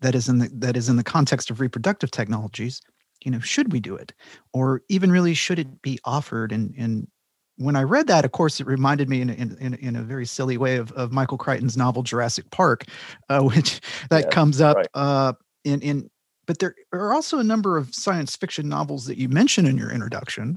that 0.00 0.14
is 0.14 0.28
in 0.28 0.38
the 0.38 0.50
that 0.52 0.76
is 0.76 0.88
in 0.88 0.96
the 0.96 1.04
context 1.04 1.50
of 1.50 1.60
reproductive 1.60 2.10
technologies 2.10 2.80
you 3.24 3.30
know 3.30 3.40
should 3.40 3.72
we 3.72 3.80
do 3.80 3.96
it 3.96 4.12
or 4.52 4.82
even 4.88 5.10
really 5.10 5.34
should 5.34 5.58
it 5.58 5.82
be 5.82 5.98
offered 6.04 6.52
and 6.52 6.74
and 6.76 7.08
when 7.56 7.76
i 7.76 7.82
read 7.82 8.06
that 8.06 8.24
of 8.24 8.32
course 8.32 8.60
it 8.60 8.66
reminded 8.66 9.08
me 9.08 9.20
in 9.20 9.30
in, 9.30 9.74
in 9.74 9.96
a 9.96 10.02
very 10.02 10.26
silly 10.26 10.56
way 10.56 10.76
of, 10.76 10.92
of 10.92 11.12
michael 11.12 11.38
crichton's 11.38 11.76
novel 11.76 12.02
jurassic 12.02 12.48
park 12.50 12.84
uh, 13.28 13.40
which 13.42 13.80
that 14.10 14.30
comes 14.30 14.60
up 14.60 14.76
right. 14.76 14.88
uh, 14.94 15.32
in 15.64 15.80
in 15.80 16.10
but 16.46 16.58
there 16.58 16.74
are 16.92 17.14
also 17.14 17.38
a 17.38 17.44
number 17.44 17.78
of 17.78 17.94
science 17.94 18.36
fiction 18.36 18.68
novels 18.68 19.06
that 19.06 19.16
you 19.16 19.28
mention 19.28 19.66
in 19.66 19.78
your 19.78 19.90
introduction 19.90 20.56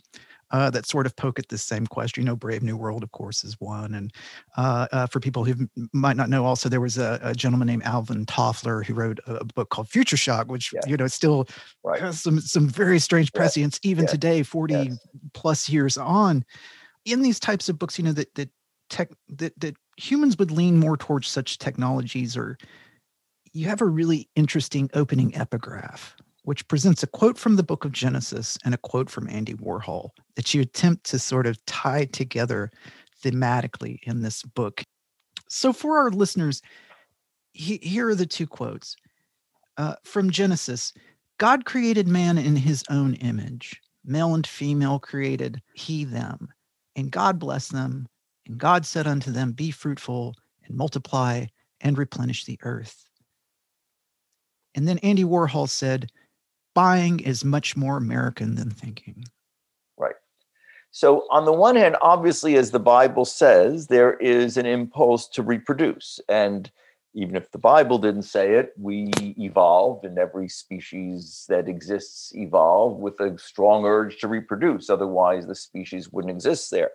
uh, 0.51 0.70
that 0.70 0.86
sort 0.86 1.06
of 1.06 1.16
poke 1.16 1.39
at 1.39 1.50
this 1.50 1.63
same 1.63 1.86
question. 1.88 2.24
You 2.24 2.25
know, 2.25 2.36
Brave 2.36 2.63
New 2.63 2.77
World, 2.77 3.04
of 3.04 3.12
course, 3.12 3.44
is 3.44 3.60
one. 3.60 3.94
And 3.94 4.13
uh, 4.56 4.88
uh, 4.92 5.08
for 5.08 5.20
people 5.20 5.44
who 5.44 5.68
might 5.94 6.18
not 6.18 6.30
know, 6.30 6.46
also 6.46 6.70
there 6.70 6.82
was 6.82 6.98
a, 6.98 7.20
a, 7.22 7.36
gentleman 7.36 7.68
named 7.68 7.84
Alvin 7.84 8.25
Toffler 8.25 8.86
who 8.86 8.94
wrote 8.94 9.20
a 9.27 9.44
book 9.44 9.70
called 9.70 9.89
Future 9.89 10.18
Shock, 10.18 10.50
which 10.50 10.74
yeah. 10.74 10.82
you 10.88 10.98
know 10.98 11.08
still 11.08 11.48
right. 11.84 12.00
has 12.00 12.22
some 12.24 12.39
some 12.39 12.68
very 12.68 13.00
strange 13.00 13.34
prescience 13.34 13.80
even 13.84 14.06
yeah. 14.06 14.12
today, 14.12 14.44
forty 14.44 14.74
yes. 14.74 15.08
plus 15.34 15.70
years 15.70 15.98
on. 15.98 16.46
In 17.06 17.22
these 17.22 17.39
types 17.39 17.70
of 17.70 17.77
books, 17.80 17.98
you 17.98 18.06
know 18.06 18.13
that 18.13 18.34
that 18.36 18.50
tech 18.89 19.10
that 19.30 19.60
that 19.60 19.75
humans 19.98 20.38
would 20.38 20.51
lean 20.51 20.77
more 20.77 20.96
towards 20.96 21.27
such 21.27 21.58
technologies 21.58 22.38
or 22.38 22.58
you 23.54 23.68
have 23.68 23.82
a 23.82 23.86
really 23.86 24.30
interesting 24.36 24.89
opening 24.94 25.36
epigraph 25.36 26.16
which 26.48 26.66
presents 26.70 27.04
a 27.04 27.08
quote 27.08 27.38
from 27.38 27.58
the 27.58 27.63
book 27.63 27.84
of 27.84 27.92
Genesis 27.92 28.58
and 28.63 28.74
a 28.74 28.77
quote 28.77 29.10
from 29.10 29.27
Andy 29.27 29.54
Warhol 29.56 30.12
that 30.38 30.54
you 30.54 30.62
attempt 30.62 31.04
to 31.08 31.20
sort 31.20 31.46
of 31.46 31.63
tie 31.66 32.06
together 32.06 32.72
thematically 33.22 34.00
in 34.04 34.22
this 34.22 34.44
book. 34.44 34.82
So, 35.50 35.74
for 35.74 35.98
our 35.98 36.10
listeners, 36.10 36.62
he, 37.51 37.80
here 37.84 38.08
are 38.08 38.16
the 38.16 38.25
two 38.25 38.48
quotes 38.48 38.96
uh, 39.75 39.96
from 40.06 40.32
Genesis 40.32 40.94
God 41.38 41.66
created 41.66 42.08
man 42.08 42.38
in 42.38 42.56
his 42.56 42.82
own 42.89 43.16
image, 43.16 43.82
male 44.06 44.34
and 44.34 44.48
female 44.48 45.00
created 45.00 45.62
he 45.74 46.06
them, 46.06 46.48
and 46.96 47.12
God 47.12 47.39
blessed 47.39 47.74
them. 47.74 48.08
And 48.46 48.58
God 48.58 48.86
said 48.86 49.06
unto 49.06 49.34
them, 49.34 49.51
Be 49.51 49.70
fruitful 49.70 50.34
and 50.66 50.77
multiply 50.77 51.48
and 51.82 51.98
replenish 51.98 52.46
the 52.46 52.58
earth. 52.63 53.04
And 54.75 54.88
then 54.88 55.00
Andy 55.00 55.25
Warhol 55.25 55.68
said, 55.68 56.10
Buying 56.77 57.19
is 57.22 57.43
much 57.43 57.75
more 57.75 57.98
American 57.98 58.53
than 58.53 58.69
thinking. 58.69 59.25
Right. 59.98 60.13
So, 60.91 61.25
on 61.31 61.46
the 61.46 61.51
one 61.51 61.75
hand, 61.75 61.98
obviously, 62.03 62.55
as 62.55 62.69
the 62.69 62.79
Bible 62.79 63.25
says, 63.25 63.88
there 63.88 64.13
is 64.13 64.57
an 64.57 64.67
impulse 64.67 65.27
to 65.29 65.41
reproduce. 65.41 66.19
And 66.29 66.69
even 67.15 67.36
if 67.36 67.50
the 67.50 67.57
Bible 67.57 67.98
didn't 67.98 68.29
say 68.36 68.53
it, 68.53 68.74
we 68.77 69.10
evolved, 69.39 70.05
and 70.05 70.19
every 70.19 70.48
species 70.50 71.46
that 71.50 71.67
exists 71.67 72.31
evolved 72.36 73.01
with 73.01 73.19
a 73.22 73.36
strong 73.39 73.84
urge 73.86 74.19
to 74.19 74.27
reproduce. 74.27 74.88
Otherwise, 74.88 75.48
the 75.48 75.55
species 75.55 76.12
wouldn't 76.12 76.36
exist 76.36 76.69
there. 76.69 76.91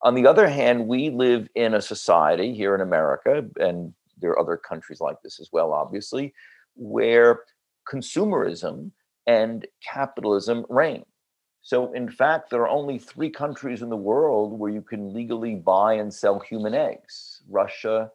On 0.00 0.14
the 0.14 0.26
other 0.26 0.48
hand, 0.48 0.88
we 0.88 1.10
live 1.10 1.46
in 1.54 1.74
a 1.74 1.82
society 1.82 2.54
here 2.54 2.74
in 2.74 2.80
America, 2.80 3.44
and 3.56 3.92
there 4.18 4.30
are 4.30 4.40
other 4.40 4.56
countries 4.56 4.98
like 5.02 5.20
this 5.22 5.40
as 5.40 5.50
well, 5.52 5.74
obviously, 5.74 6.32
where 6.74 7.40
consumerism 7.86 8.92
and 9.26 9.66
capitalism 9.82 10.66
reign. 10.68 11.04
So, 11.62 11.92
in 11.92 12.08
fact, 12.08 12.50
there 12.50 12.62
are 12.62 12.68
only 12.68 12.98
three 12.98 13.30
countries 13.30 13.82
in 13.82 13.90
the 13.90 13.96
world 13.96 14.58
where 14.58 14.70
you 14.70 14.82
can 14.82 15.12
legally 15.12 15.54
buy 15.54 15.94
and 15.94 16.12
sell 16.12 16.38
human 16.38 16.74
eggs 16.74 17.42
Russia, 17.48 18.10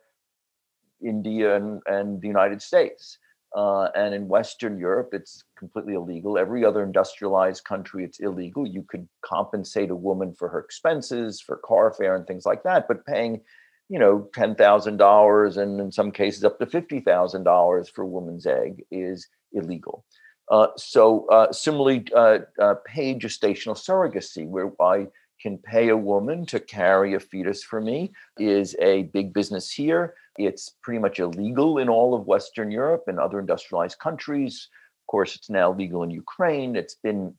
India 1.03 1.55
and, 1.55 1.81
and 1.85 2.21
the 2.21 2.27
United 2.27 2.62
States. 2.62 3.19
Uh, 3.55 3.88
and 3.95 4.13
in 4.13 4.27
Western 4.27 4.77
Europe, 4.77 5.12
it's 5.13 5.45
completely 5.57 5.93
illegal. 5.93 6.38
Every 6.38 6.65
other 6.65 6.83
industrialized 6.83 7.63
country, 7.63 8.03
it's 8.03 8.19
illegal. 8.19 8.67
You 8.67 8.83
could 8.83 9.07
compensate 9.21 9.91
a 9.91 9.95
woman 9.95 10.33
for 10.33 10.50
her 10.50 10.59
expenses, 10.59 11.39
for 11.39 11.57
car 11.57 11.93
fare 11.93 12.15
and 12.15 12.27
things 12.27 12.45
like 12.45 12.63
that, 12.63 12.85
but 12.88 13.05
paying, 13.05 13.39
you 13.88 13.97
know, 13.97 14.27
ten 14.33 14.55
thousand 14.55 14.97
dollars 14.97 15.55
and 15.55 15.79
in 15.79 15.89
some 15.89 16.12
cases 16.12 16.43
up 16.43 16.59
to 16.59 16.65
fifty 16.65 17.00
thousand 17.00 17.43
dollars 17.43 17.88
for 17.88 18.01
a 18.01 18.07
woman's 18.07 18.45
egg 18.45 18.83
is 18.91 19.29
illegal. 19.53 20.03
Uh, 20.49 20.67
so 20.77 21.25
uh, 21.27 21.51
similarly, 21.51 22.05
uh, 22.15 22.39
uh, 22.59 22.75
paid 22.85 23.19
gestational 23.19 23.75
surrogacy, 23.75 24.47
where 24.47 24.71
I 24.81 25.07
can 25.41 25.57
pay 25.57 25.89
a 25.89 25.97
woman 25.97 26.45
to 26.47 26.59
carry 26.59 27.13
a 27.13 27.19
fetus 27.19 27.63
for 27.63 27.81
me, 27.81 28.11
is 28.37 28.75
a 28.79 29.03
big 29.03 29.33
business 29.33 29.71
here. 29.71 30.15
It's 30.37 30.69
pretty 30.81 30.99
much 30.99 31.19
illegal 31.19 31.77
in 31.77 31.89
all 31.89 32.13
of 32.13 32.27
Western 32.27 32.71
Europe 32.71 33.05
and 33.07 33.19
other 33.19 33.39
industrialized 33.39 33.99
countries. 33.99 34.69
Of 35.03 35.07
course, 35.07 35.35
it's 35.35 35.49
now 35.49 35.71
legal 35.71 36.03
in 36.03 36.09
Ukraine. 36.11 36.75
It's 36.75 36.95
been 36.95 37.35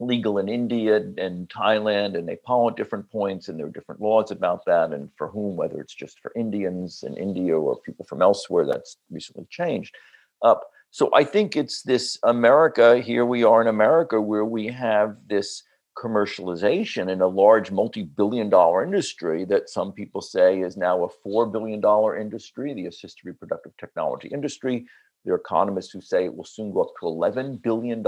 legal 0.00 0.38
in 0.38 0.48
India 0.48 0.96
and 0.96 1.48
Thailand 1.48 2.16
and 2.16 2.26
Nepal 2.26 2.70
at 2.70 2.76
different 2.76 3.10
points, 3.10 3.48
and 3.48 3.58
there 3.58 3.66
are 3.66 3.70
different 3.70 4.00
laws 4.00 4.30
about 4.30 4.64
that 4.66 4.92
and 4.92 5.10
for 5.16 5.28
whom, 5.28 5.56
whether 5.56 5.80
it's 5.80 5.94
just 5.94 6.18
for 6.20 6.32
Indians 6.34 7.04
in 7.06 7.16
India 7.16 7.56
or 7.56 7.76
people 7.80 8.04
from 8.04 8.22
elsewhere, 8.22 8.66
that's 8.66 8.96
recently 9.10 9.46
changed. 9.50 9.94
Uh, 10.42 10.56
so 10.92 11.08
I 11.14 11.24
think 11.24 11.56
it's 11.56 11.82
this 11.82 12.18
America, 12.22 12.98
here 12.98 13.24
we 13.24 13.44
are 13.44 13.62
in 13.62 13.66
America, 13.66 14.20
where 14.20 14.44
we 14.44 14.66
have 14.66 15.16
this 15.26 15.62
commercialization 15.96 17.10
in 17.10 17.22
a 17.22 17.26
large 17.26 17.70
multi-billion 17.70 18.50
dollar 18.50 18.84
industry 18.84 19.46
that 19.46 19.70
some 19.70 19.92
people 19.92 20.20
say 20.20 20.60
is 20.60 20.76
now 20.76 21.02
a 21.02 21.08
$4 21.26 21.50
billion 21.50 21.82
industry, 22.20 22.74
the 22.74 22.86
assisted 22.86 23.24
reproductive 23.24 23.74
technology 23.78 24.28
industry. 24.28 24.84
There 25.24 25.32
are 25.32 25.38
economists 25.38 25.92
who 25.92 26.02
say 26.02 26.26
it 26.26 26.36
will 26.36 26.44
soon 26.44 26.72
go 26.72 26.82
up 26.82 26.92
to 27.00 27.06
$11 27.06 27.62
billion. 27.62 28.06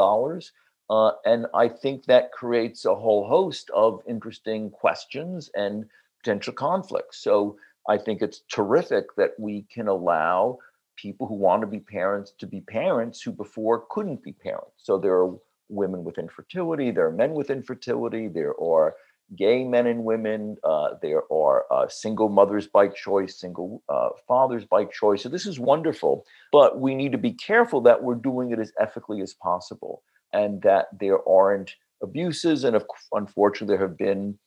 Uh, 0.90 1.12
and 1.24 1.46
I 1.54 1.68
think 1.68 2.04
that 2.04 2.32
creates 2.32 2.84
a 2.84 2.94
whole 2.94 3.26
host 3.26 3.70
of 3.74 4.02
interesting 4.06 4.68
questions 4.70 5.50
and 5.54 5.86
potential 6.22 6.52
conflicts. 6.52 7.22
So 7.22 7.56
I 7.88 7.96
think 7.96 8.20
it's 8.20 8.42
terrific 8.50 9.14
that 9.16 9.30
we 9.38 9.62
can 9.72 9.88
allow 9.88 10.58
people 10.96 11.26
who 11.26 11.34
want 11.34 11.60
to 11.62 11.66
be 11.66 11.80
parents 11.80 12.32
to 12.38 12.46
be 12.46 12.60
parents 12.60 13.20
who 13.22 13.32
before 13.32 13.84
couldn't 13.90 14.22
be 14.22 14.32
parents. 14.32 14.72
So 14.76 14.98
there 14.98 15.14
are 15.14 15.34
women 15.68 16.04
with 16.04 16.18
infertility, 16.18 16.90
there 16.90 17.06
are 17.06 17.12
men 17.12 17.32
with 17.32 17.50
infertility, 17.50 18.28
there 18.28 18.58
are 18.60 18.94
gay 19.36 19.64
men 19.64 19.86
and 19.86 20.04
women, 20.04 20.56
uh, 20.64 20.90
there 21.02 21.22
are 21.32 21.64
uh, 21.72 21.88
single 21.88 22.28
mothers 22.28 22.66
by 22.66 22.88
choice, 22.88 23.40
single 23.40 23.82
uh, 23.88 24.10
fathers 24.28 24.64
by 24.64 24.84
choice. 24.84 25.22
So 25.22 25.28
this 25.28 25.46
is 25.46 25.58
wonderful, 25.58 26.24
but 26.52 26.80
we 26.80 26.94
need 26.94 27.12
to 27.12 27.18
be 27.18 27.32
careful 27.32 27.80
that 27.82 28.02
we're 28.02 28.14
doing 28.16 28.52
it 28.52 28.58
as 28.58 28.72
ethically 28.78 29.22
as 29.22 29.34
possible 29.34 30.02
and 30.32 30.60
that 30.62 30.86
there 31.00 31.26
aren't 31.28 31.74
abuses. 32.02 32.64
And 32.64 32.76
of, 32.76 32.84
unfortunately, 33.12 33.76
there 33.76 33.86
have 33.86 33.96
been, 33.96 34.38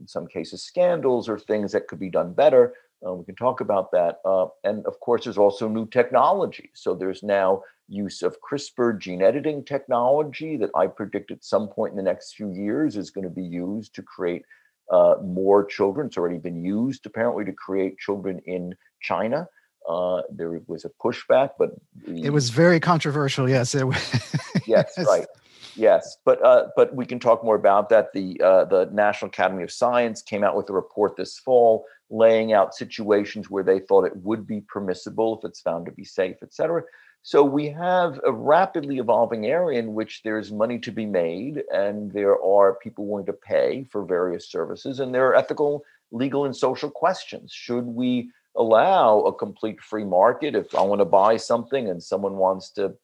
in 0.00 0.06
some 0.06 0.26
cases, 0.26 0.62
scandals 0.62 1.28
or 1.28 1.38
things 1.38 1.72
that 1.72 1.88
could 1.88 1.98
be 1.98 2.10
done 2.10 2.32
better. 2.32 2.74
Uh, 3.06 3.14
we 3.14 3.24
can 3.24 3.34
talk 3.34 3.60
about 3.60 3.90
that. 3.92 4.18
Uh, 4.24 4.46
and 4.64 4.84
of 4.86 5.00
course, 5.00 5.24
there's 5.24 5.38
also 5.38 5.68
new 5.68 5.86
technology. 5.86 6.70
So 6.74 6.94
there's 6.94 7.22
now 7.22 7.62
use 7.88 8.22
of 8.22 8.36
CRISPR 8.40 8.98
gene 8.98 9.22
editing 9.22 9.64
technology 9.64 10.56
that 10.58 10.70
I 10.74 10.86
predict 10.86 11.30
at 11.30 11.44
some 11.44 11.68
point 11.68 11.92
in 11.92 11.96
the 11.96 12.02
next 12.02 12.34
few 12.34 12.52
years 12.52 12.96
is 12.96 13.10
going 13.10 13.24
to 13.24 13.30
be 13.30 13.42
used 13.42 13.94
to 13.94 14.02
create 14.02 14.44
uh, 14.92 15.14
more 15.22 15.64
children. 15.64 16.08
It's 16.08 16.16
already 16.16 16.38
been 16.38 16.64
used 16.64 17.06
apparently 17.06 17.44
to 17.44 17.52
create 17.52 17.98
children 17.98 18.40
in 18.46 18.74
China. 19.00 19.48
Uh, 19.88 20.22
there 20.30 20.60
was 20.66 20.84
a 20.84 20.90
pushback, 21.02 21.50
but 21.58 21.70
the, 22.06 22.22
it 22.22 22.30
was 22.30 22.50
very 22.50 22.78
controversial. 22.78 23.48
Yes, 23.48 23.74
it 23.74 23.86
was. 23.86 24.36
yes, 24.66 24.92
right. 25.06 25.26
Yes, 25.74 26.18
but 26.24 26.44
uh, 26.44 26.66
but 26.76 26.94
we 26.94 27.06
can 27.06 27.18
talk 27.18 27.42
more 27.42 27.54
about 27.54 27.88
that. 27.88 28.12
The 28.12 28.40
uh, 28.44 28.64
the 28.66 28.90
National 28.92 29.28
Academy 29.30 29.62
of 29.62 29.72
Science 29.72 30.20
came 30.20 30.44
out 30.44 30.54
with 30.54 30.68
a 30.68 30.72
report 30.72 31.16
this 31.16 31.38
fall 31.38 31.86
laying 32.10 32.52
out 32.52 32.74
situations 32.74 33.48
where 33.48 33.62
they 33.62 33.78
thought 33.78 34.04
it 34.04 34.16
would 34.16 34.46
be 34.46 34.60
permissible 34.62 35.38
if 35.38 35.48
it's 35.48 35.60
found 35.60 35.86
to 35.86 35.92
be 35.92 36.04
safe, 36.04 36.36
et 36.42 36.52
cetera. 36.52 36.82
So 37.22 37.44
we 37.44 37.68
have 37.70 38.18
a 38.24 38.32
rapidly 38.32 38.98
evolving 38.98 39.46
area 39.46 39.78
in 39.78 39.92
which 39.94 40.22
there's 40.22 40.50
money 40.50 40.78
to 40.80 40.90
be 40.90 41.06
made 41.06 41.62
and 41.72 42.10
there 42.12 42.42
are 42.42 42.78
people 42.82 43.06
willing 43.06 43.26
to 43.26 43.32
pay 43.32 43.84
for 43.84 44.04
various 44.04 44.50
services 44.50 45.00
and 45.00 45.14
there 45.14 45.26
are 45.28 45.34
ethical, 45.34 45.84
legal, 46.10 46.46
and 46.46 46.56
social 46.56 46.90
questions. 46.90 47.52
Should 47.52 47.84
we 47.84 48.30
allow 48.56 49.20
a 49.20 49.34
complete 49.34 49.80
free 49.80 50.04
market 50.04 50.54
if 50.54 50.74
I 50.74 50.82
want 50.82 51.02
to 51.02 51.04
buy 51.04 51.36
something 51.36 51.88
and 51.88 52.02
someone 52.02 52.36
wants 52.36 52.70
to 52.72 52.94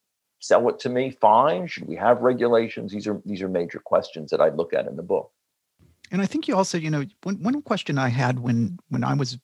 sell 0.41 0.69
it 0.71 0.79
to 0.81 0.89
me? 0.89 1.11
Fine. 1.11 1.67
Should 1.67 1.87
we 1.87 1.97
have 1.97 2.23
regulations? 2.23 2.93
These 2.93 3.07
are 3.07 3.21
these 3.27 3.43
are 3.43 3.49
major 3.49 3.81
questions 3.81 4.31
that 4.31 4.41
I 4.41 4.49
look 4.49 4.73
at 4.73 4.87
in 4.87 4.97
the 4.97 5.03
book. 5.03 5.31
And 6.11 6.23
I 6.23 6.27
think 6.27 6.49
you 6.49 6.57
also, 6.57 6.79
you 6.79 6.91
know, 6.91 7.05
one, 7.23 7.43
one 7.43 7.63
question 7.63 7.99
I 7.99 8.09
had 8.09 8.39
when 8.41 8.79
when 8.89 9.05
I 9.05 9.15
was 9.15 9.39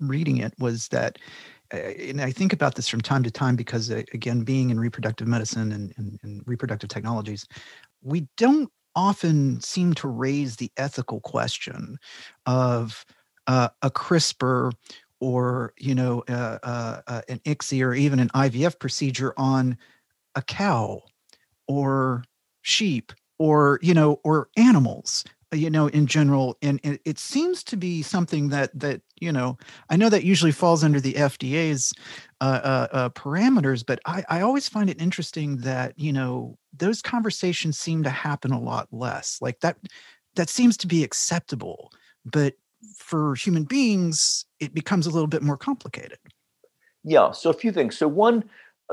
reading 0.00 0.38
it 0.38 0.52
was 0.58 0.88
that 0.88 1.18
uh, 1.72 1.76
and 1.78 2.20
I 2.20 2.30
think 2.30 2.52
about 2.52 2.76
this 2.76 2.88
from 2.88 3.00
time 3.00 3.22
to 3.24 3.30
time 3.30 3.56
because, 3.56 3.90
uh, 3.90 4.02
again, 4.12 4.42
being 4.42 4.70
in 4.70 4.78
reproductive 4.78 5.26
medicine 5.26 5.72
and, 5.72 5.92
and, 5.96 6.18
and, 6.22 6.42
reproductive 6.46 6.88
technologies, 6.88 7.44
we 8.02 8.28
don't 8.36 8.70
often 8.94 9.60
seem 9.60 9.92
to 9.94 10.08
raise 10.08 10.56
the 10.56 10.70
ethical 10.76 11.20
question 11.20 11.98
of 12.46 13.04
uh, 13.48 13.68
a 13.82 13.90
CRISPR 13.90 14.72
or, 15.20 15.72
you 15.78 15.94
know, 15.94 16.22
uh, 16.28 16.58
uh, 16.62 17.00
uh 17.06 17.22
an 17.28 17.40
ICSI 17.40 17.84
or 17.84 17.94
even 17.94 18.20
an 18.20 18.28
IVF 18.28 18.78
procedure 18.78 19.34
on 19.36 19.76
a 20.36 20.42
cow 20.42 21.02
or 21.66 22.22
sheep 22.62 23.12
or, 23.38 23.80
you 23.82 23.94
know, 23.94 24.20
or 24.22 24.48
animals 24.56 25.24
you 25.52 25.70
know 25.70 25.86
in 25.88 26.06
general 26.06 26.56
and 26.60 26.80
it, 26.82 27.18
seems 27.18 27.62
to 27.62 27.76
be 27.76 28.02
something 28.02 28.48
that 28.48 28.70
that 28.78 29.00
you 29.20 29.30
know 29.30 29.56
i 29.90 29.96
know 29.96 30.08
that 30.08 30.24
usually 30.24 30.50
falls 30.50 30.82
under 30.82 31.00
the 31.00 31.14
fda's 31.14 31.92
uh, 32.40 32.60
uh, 32.62 32.86
uh, 32.92 33.08
parameters 33.10 33.84
but 33.86 34.00
I, 34.04 34.24
I 34.28 34.40
always 34.40 34.68
find 34.68 34.90
it 34.90 35.00
interesting 35.00 35.58
that 35.58 35.98
you 35.98 36.12
know 36.12 36.58
those 36.76 37.00
conversations 37.00 37.78
seem 37.78 38.02
to 38.02 38.10
happen 38.10 38.52
a 38.52 38.60
lot 38.60 38.88
less 38.90 39.38
like 39.40 39.60
that 39.60 39.76
that 40.34 40.48
seems 40.48 40.76
to 40.78 40.86
be 40.86 41.04
acceptable 41.04 41.92
but 42.24 42.54
for 42.96 43.34
human 43.34 43.64
beings 43.64 44.44
it 44.60 44.74
becomes 44.74 45.06
a 45.06 45.10
little 45.10 45.26
bit 45.26 45.42
more 45.42 45.56
complicated. 45.56 46.18
Yeah 47.04 47.30
so 47.30 47.50
a 47.50 47.54
few 47.54 47.72
things. 47.72 47.96
So 47.96 48.08
one 48.08 48.44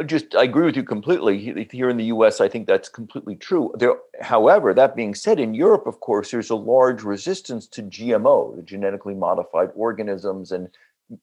just 0.02 0.34
I 0.36 0.44
agree 0.44 0.66
with 0.66 0.76
you 0.76 0.84
completely. 0.84 1.68
Here 1.72 1.90
in 1.90 1.98
the 1.98 2.06
U.S., 2.06 2.42
I 2.42 2.48
think 2.48 2.66
that's 2.66 2.90
completely 2.90 3.36
true. 3.36 3.72
There, 3.78 3.96
however, 4.22 4.74
that 4.74 4.96
being 4.96 5.14
said, 5.14 5.40
in 5.40 5.54
Europe, 5.54 5.86
of 5.86 6.00
course, 6.00 6.32
there's 6.32 6.50
a 6.50 6.56
large 6.56 7.04
resistance 7.04 7.68
to 7.68 7.84
GMO, 7.84 8.64
genetically 8.66 9.14
modified 9.14 9.70
organisms, 9.76 10.52
and 10.52 10.70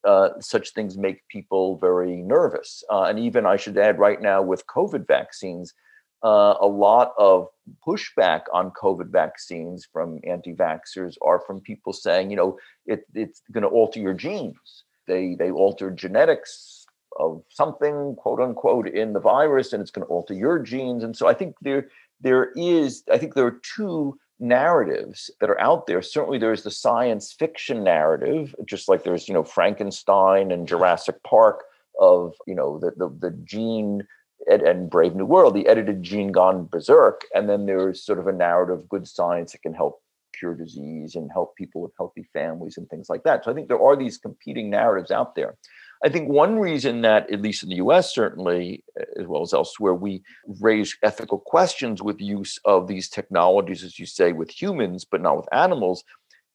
uh, 0.04 0.30
such 0.38 0.70
things 0.70 0.96
make 0.96 1.26
people 1.26 1.78
very 1.78 2.16
nervous. 2.16 2.84
Uh, 2.88 3.02
and 3.02 3.18
even 3.18 3.44
I 3.44 3.56
should 3.56 3.76
add, 3.76 3.98
right 3.98 4.22
now 4.22 4.40
with 4.40 4.66
COVID 4.68 5.06
vaccines, 5.06 5.74
uh, 6.22 6.54
a 6.60 6.66
lot 6.66 7.12
of 7.18 7.48
pushback 7.84 8.42
on 8.52 8.70
COVID 8.70 9.08
vaccines 9.10 9.88
from 9.90 10.20
anti-vaxxers 10.22 11.16
are 11.22 11.40
from 11.40 11.60
people 11.60 11.92
saying, 11.92 12.30
you 12.30 12.36
know, 12.36 12.58
it, 12.86 13.04
it's 13.14 13.42
going 13.50 13.62
to 13.62 13.68
alter 13.68 13.98
your 13.98 14.14
genes 14.14 14.84
they 15.10 15.34
they 15.34 15.50
altered 15.50 15.96
genetics 15.96 16.79
of 17.18 17.42
something 17.48 18.14
quote 18.16 18.40
unquote 18.40 18.88
in 18.88 19.12
the 19.12 19.20
virus 19.20 19.72
and 19.72 19.82
it's 19.82 19.90
going 19.90 20.06
to 20.06 20.12
alter 20.12 20.34
your 20.34 20.58
genes. 20.58 21.04
And 21.04 21.16
so 21.16 21.26
i 21.26 21.34
think 21.34 21.56
there 21.60 21.88
there 22.20 22.52
is 22.56 23.02
i 23.12 23.18
think 23.18 23.34
there 23.34 23.46
are 23.46 23.60
two 23.74 24.18
narratives 24.40 25.30
that 25.40 25.50
are 25.50 25.60
out 25.60 25.86
there. 25.86 26.00
Certainly 26.00 26.38
there's 26.38 26.62
the 26.62 26.70
science 26.70 27.32
fiction 27.32 27.84
narrative 27.84 28.54
just 28.64 28.88
like 28.88 29.04
there's 29.04 29.28
you 29.28 29.34
know 29.34 29.44
frankenstein 29.44 30.50
and 30.50 30.66
jurassic 30.66 31.22
park 31.22 31.64
of 32.00 32.34
you 32.46 32.54
know 32.54 32.78
the 32.78 32.92
the, 32.96 33.14
the 33.20 33.30
gene 33.44 34.06
and, 34.50 34.62
and 34.62 34.90
brave 34.90 35.14
new 35.14 35.26
world 35.26 35.54
the 35.54 35.68
edited 35.68 36.02
gene 36.02 36.32
gone 36.32 36.64
berserk. 36.66 37.22
And 37.34 37.48
then 37.48 37.66
there's 37.66 38.02
sort 38.02 38.18
of 38.18 38.26
a 38.26 38.32
narrative 38.32 38.78
of 38.78 38.88
good 38.88 39.06
science 39.06 39.52
that 39.52 39.62
can 39.62 39.74
help 39.74 40.00
cure 40.38 40.54
disease 40.54 41.16
and 41.16 41.30
help 41.30 41.54
people 41.56 41.82
with 41.82 41.92
healthy 41.98 42.26
families 42.32 42.78
and 42.78 42.88
things 42.88 43.10
like 43.10 43.24
that. 43.24 43.44
So 43.44 43.50
i 43.50 43.54
think 43.54 43.68
there 43.68 43.82
are 43.82 43.96
these 43.96 44.16
competing 44.16 44.70
narratives 44.70 45.10
out 45.10 45.34
there 45.34 45.56
I 46.02 46.08
think 46.08 46.28
one 46.28 46.58
reason 46.58 47.02
that, 47.02 47.30
at 47.30 47.42
least 47.42 47.62
in 47.62 47.68
the 47.68 47.76
US, 47.76 48.14
certainly, 48.14 48.82
as 49.18 49.26
well 49.26 49.42
as 49.42 49.52
elsewhere, 49.52 49.94
we 49.94 50.22
raise 50.60 50.96
ethical 51.02 51.38
questions 51.38 52.02
with 52.02 52.20
use 52.20 52.58
of 52.64 52.86
these 52.86 53.08
technologies, 53.08 53.84
as 53.84 53.98
you 53.98 54.06
say, 54.06 54.32
with 54.32 54.50
humans, 54.50 55.04
but 55.04 55.20
not 55.20 55.36
with 55.36 55.48
animals, 55.52 56.02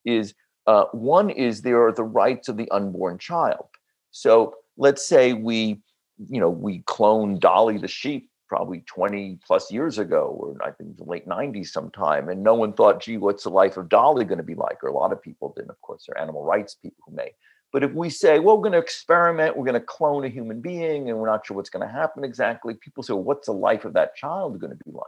is 0.03 0.33
uh, 0.65 0.85
one 0.93 1.29
is 1.29 1.61
there 1.61 1.85
are 1.85 1.91
the 1.91 2.03
rights 2.03 2.49
of 2.49 2.57
the 2.57 2.69
unborn 2.71 3.19
child. 3.19 3.67
So 4.09 4.55
let's 4.77 5.05
say 5.05 5.33
we, 5.33 5.81
you 6.17 6.39
know, 6.39 6.49
we 6.49 6.79
clone 6.87 7.37
Dolly 7.37 7.77
the 7.77 7.87
sheep 7.87 8.29
probably 8.47 8.83
20 8.87 9.39
plus 9.45 9.71
years 9.71 9.97
ago, 9.99 10.35
or 10.39 10.67
I 10.67 10.71
think 10.71 10.97
the 10.97 11.03
late 11.03 11.27
90s 11.27 11.67
sometime, 11.67 12.29
and 12.29 12.43
no 12.43 12.53
one 12.55 12.73
thought, 12.73 13.01
gee, 13.01 13.17
what's 13.17 13.43
the 13.43 13.49
life 13.49 13.77
of 13.77 13.89
Dolly 13.89 14.25
going 14.25 14.37
to 14.37 14.43
be 14.43 14.55
like? 14.55 14.83
Or 14.83 14.89
a 14.89 14.93
lot 14.93 15.11
of 15.11 15.21
people 15.21 15.53
didn't, 15.55 15.71
of 15.71 15.81
course, 15.81 16.05
they're 16.07 16.19
animal 16.19 16.43
rights 16.43 16.75
people 16.75 17.03
who 17.07 17.15
may. 17.15 17.31
But 17.75 17.83
if 17.83 17.91
we 17.91 18.09
say, 18.09 18.39
well, 18.39 18.55
we're 18.55 18.61
going 18.61 18.71
to 18.71 18.77
experiment, 18.77 19.57
we're 19.57 19.65
going 19.65 19.73
to 19.73 19.85
clone 19.85 20.23
a 20.23 20.29
human 20.29 20.61
being, 20.61 21.09
and 21.09 21.19
we're 21.19 21.27
not 21.27 21.45
sure 21.45 21.57
what's 21.57 21.69
going 21.69 21.85
to 21.85 21.93
happen 21.93 22.23
exactly, 22.23 22.73
people 22.75 23.03
say, 23.03 23.11
well, 23.11 23.23
what's 23.23 23.47
the 23.47 23.51
life 23.51 23.83
of 23.83 23.91
that 23.95 24.15
child 24.15 24.61
going 24.61 24.71
to 24.71 24.79
be 24.85 24.91
like? 24.93 25.03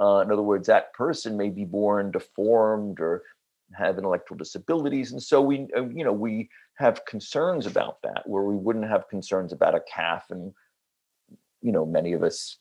Uh, 0.00 0.20
in 0.20 0.30
other 0.30 0.40
words, 0.40 0.68
that 0.68 0.92
person 0.92 1.36
may 1.36 1.50
be 1.50 1.64
born 1.64 2.12
deformed 2.12 3.00
or 3.00 3.24
have 3.74 3.98
intellectual 3.98 4.36
disabilities, 4.36 5.10
and 5.10 5.20
so 5.20 5.42
we, 5.42 5.66
uh, 5.76 5.88
you 5.88 6.04
know, 6.04 6.12
we 6.12 6.48
have 6.76 7.04
concerns 7.06 7.66
about 7.66 8.00
that, 8.04 8.22
where 8.24 8.44
we 8.44 8.54
wouldn't 8.54 8.88
have 8.88 9.08
concerns 9.08 9.52
about 9.52 9.74
a 9.74 9.80
calf 9.92 10.26
and 10.30 10.54
you 11.60 11.72
know 11.72 11.84
many 11.84 12.12
of 12.12 12.22
us 12.22 12.58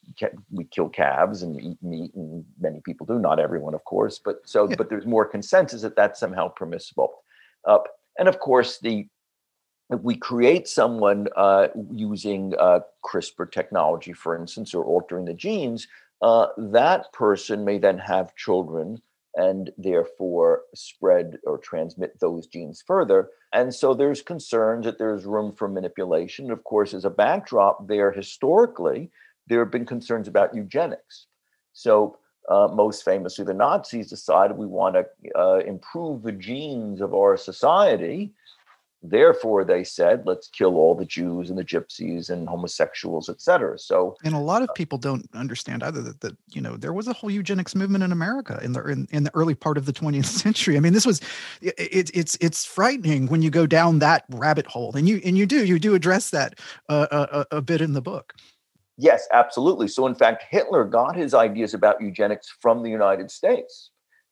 we 0.49 0.63
kill 0.63 0.89
calves 0.89 1.43
and 1.43 1.61
eat 1.61 1.77
meat 1.83 2.15
and 2.15 2.45
many 2.59 2.81
people 2.83 3.05
do 3.05 3.19
not 3.19 3.41
everyone 3.41 3.75
of 3.75 3.83
course 3.83 4.21
but 4.23 4.37
so 4.45 4.69
yeah. 4.69 4.75
but 4.77 4.89
there's 4.89 5.05
more 5.05 5.25
consensus 5.25 5.81
that 5.81 5.97
that's 5.97 6.17
somehow 6.17 6.47
permissible 6.47 7.13
and 8.17 8.27
of 8.27 8.39
course 8.39 8.79
the 8.79 9.05
if 9.89 10.01
we 10.01 10.15
create 10.15 10.67
someone 10.67 11.27
uh, 11.35 11.67
using 11.91 12.53
uh, 12.59 12.79
CRISPR 13.03 13.51
technology, 13.51 14.13
for 14.13 14.35
instance, 14.35 14.73
or 14.73 14.83
altering 14.83 15.25
the 15.25 15.33
genes, 15.33 15.87
uh, 16.21 16.47
that 16.57 17.11
person 17.13 17.63
may 17.63 17.77
then 17.77 17.99
have 17.99 18.35
children 18.35 19.01
and 19.35 19.69
therefore 19.77 20.63
spread 20.73 21.37
or 21.45 21.57
transmit 21.57 22.19
those 22.19 22.47
genes 22.47 22.83
further. 22.85 23.29
And 23.53 23.73
so 23.73 23.93
there's 23.93 24.21
concerns 24.21 24.85
that 24.85 24.97
there's 24.97 25.25
room 25.25 25.51
for 25.51 25.67
manipulation. 25.67 26.51
Of 26.51 26.63
course, 26.63 26.93
as 26.93 27.05
a 27.05 27.09
backdrop, 27.09 27.87
there 27.87 28.11
historically, 28.11 29.11
there 29.47 29.59
have 29.59 29.71
been 29.71 29.85
concerns 29.85 30.27
about 30.27 30.55
eugenics. 30.55 31.27
So 31.73 32.17
uh, 32.49 32.69
most 32.73 33.03
famously, 33.03 33.43
the 33.43 33.53
Nazis 33.53 34.09
decided 34.09 34.57
we 34.57 34.67
want 34.67 34.95
to 34.95 35.05
uh, 35.37 35.59
improve 35.59 36.23
the 36.23 36.31
genes 36.31 37.01
of 37.01 37.13
our 37.13 37.37
society 37.37 38.33
Therefore, 39.03 39.63
they 39.63 39.83
said, 39.83 40.23
let's 40.25 40.47
kill 40.47 40.77
all 40.77 40.95
the 40.95 41.05
Jews 41.05 41.49
and 41.49 41.59
the 41.59 41.63
gypsies 41.63 42.29
and 42.29 42.49
homosexuals, 42.49 43.29
etc. 43.29 43.77
So, 43.77 44.15
and 44.23 44.33
a 44.33 44.39
lot 44.39 44.63
of 44.63 44.69
uh 44.69 44.73
people 44.73 44.97
don't 44.97 45.29
understand 45.35 45.83
either 45.83 46.01
that, 46.01 46.21
that 46.21 46.37
you 46.49 46.61
know 46.61 46.75
there 46.75 46.93
was 46.93 47.07
a 47.07 47.13
whole 47.13 47.29
eugenics 47.29 47.75
movement 47.75 48.03
in 48.03 48.11
America 48.11 48.59
in 48.63 48.73
the 48.73 48.83
in, 48.85 49.07
in 49.11 49.23
the 49.23 49.35
early 49.35 49.53
part 49.53 49.77
of 49.77 49.85
the 49.85 49.93
20th 49.93 50.25
century. 50.43 50.77
I 50.77 50.79
mean, 50.79 50.93
this 50.93 51.05
was 51.05 51.21
it's 51.61 52.09
it's 52.11 52.37
it's 52.41 52.65
frightening 52.65 53.27
when 53.27 53.41
you 53.41 53.49
go 53.49 53.67
down 53.67 53.99
that 53.99 54.25
rabbit 54.29 54.65
hole, 54.65 54.95
and 54.95 55.07
you 55.07 55.21
and 55.23 55.37
you 55.37 55.45
do 55.45 55.65
you 55.65 55.77
do 55.77 55.93
address 55.93 56.31
that 56.31 56.59
uh, 56.89 57.07
a, 57.11 57.15
uh, 57.15 57.27
uh, 57.31 57.57
a 57.57 57.61
bit 57.61 57.81
in 57.81 57.93
the 57.93 58.01
book. 58.01 58.33
Yes, 58.97 59.27
absolutely. 59.33 59.89
So, 59.89 60.07
in 60.07 60.15
fact, 60.15 60.45
Hitler 60.49 60.85
got 60.85 61.15
his 61.15 61.33
ideas 61.33 61.73
about 61.73 62.01
eugenics 62.01 62.47
from 62.61 62.81
the 62.81 62.89
United 62.89 63.29
States. 63.29 63.91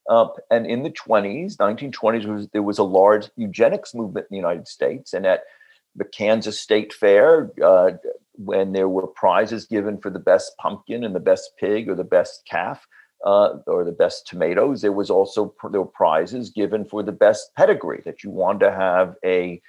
Uh, 0.10 0.28
and 0.52 0.66
in 0.66 0.84
the 0.84 0.89
20s, 0.89 1.58
1920s, 1.58 2.26
was, 2.26 2.48
there 2.50 2.63
was 2.63 2.78
a 2.78 2.84
large 2.84 3.30
eugenics 3.36 3.94
movement 3.94 4.28
in 4.30 4.36
the 4.36 4.38
United 4.38 4.68
States. 4.68 5.13
And 5.13 5.26
at 5.26 5.44
the 5.96 6.06
Kansas 6.06 6.60
State 6.60 6.94
Fair, 6.94 7.52
uh, 7.63 7.92
when 8.34 8.74
there 8.74 8.89
were 8.89 9.08
prizes 9.08 9.66
given 9.66 9.98
for 9.98 10.10
the 10.10 10.20
best 10.20 10.58
pumpkin 10.58 11.04
and 11.04 11.16
the 11.16 11.20
best 11.20 11.52
pig 11.60 11.88
or 11.88 11.96
the 11.96 12.04
best 12.04 12.44
calf 12.50 12.86
uh, 13.26 13.58
or 13.68 13.84
the 13.84 13.92
best 13.92 14.28
tomatoes, 14.28 14.82
there 14.82 14.92
was 14.92 15.10
also 15.10 15.54
there 15.72 15.82
were 15.82 15.88
prizes 15.88 16.50
given 16.50 16.84
for 16.84 17.04
the 17.04 17.12
best 17.12 17.54
pedigree 17.56 18.02
that 18.06 18.24
you 18.24 18.30
wanted 18.30 18.60
to 18.66 18.72
have 18.72 19.16
a 19.24 19.62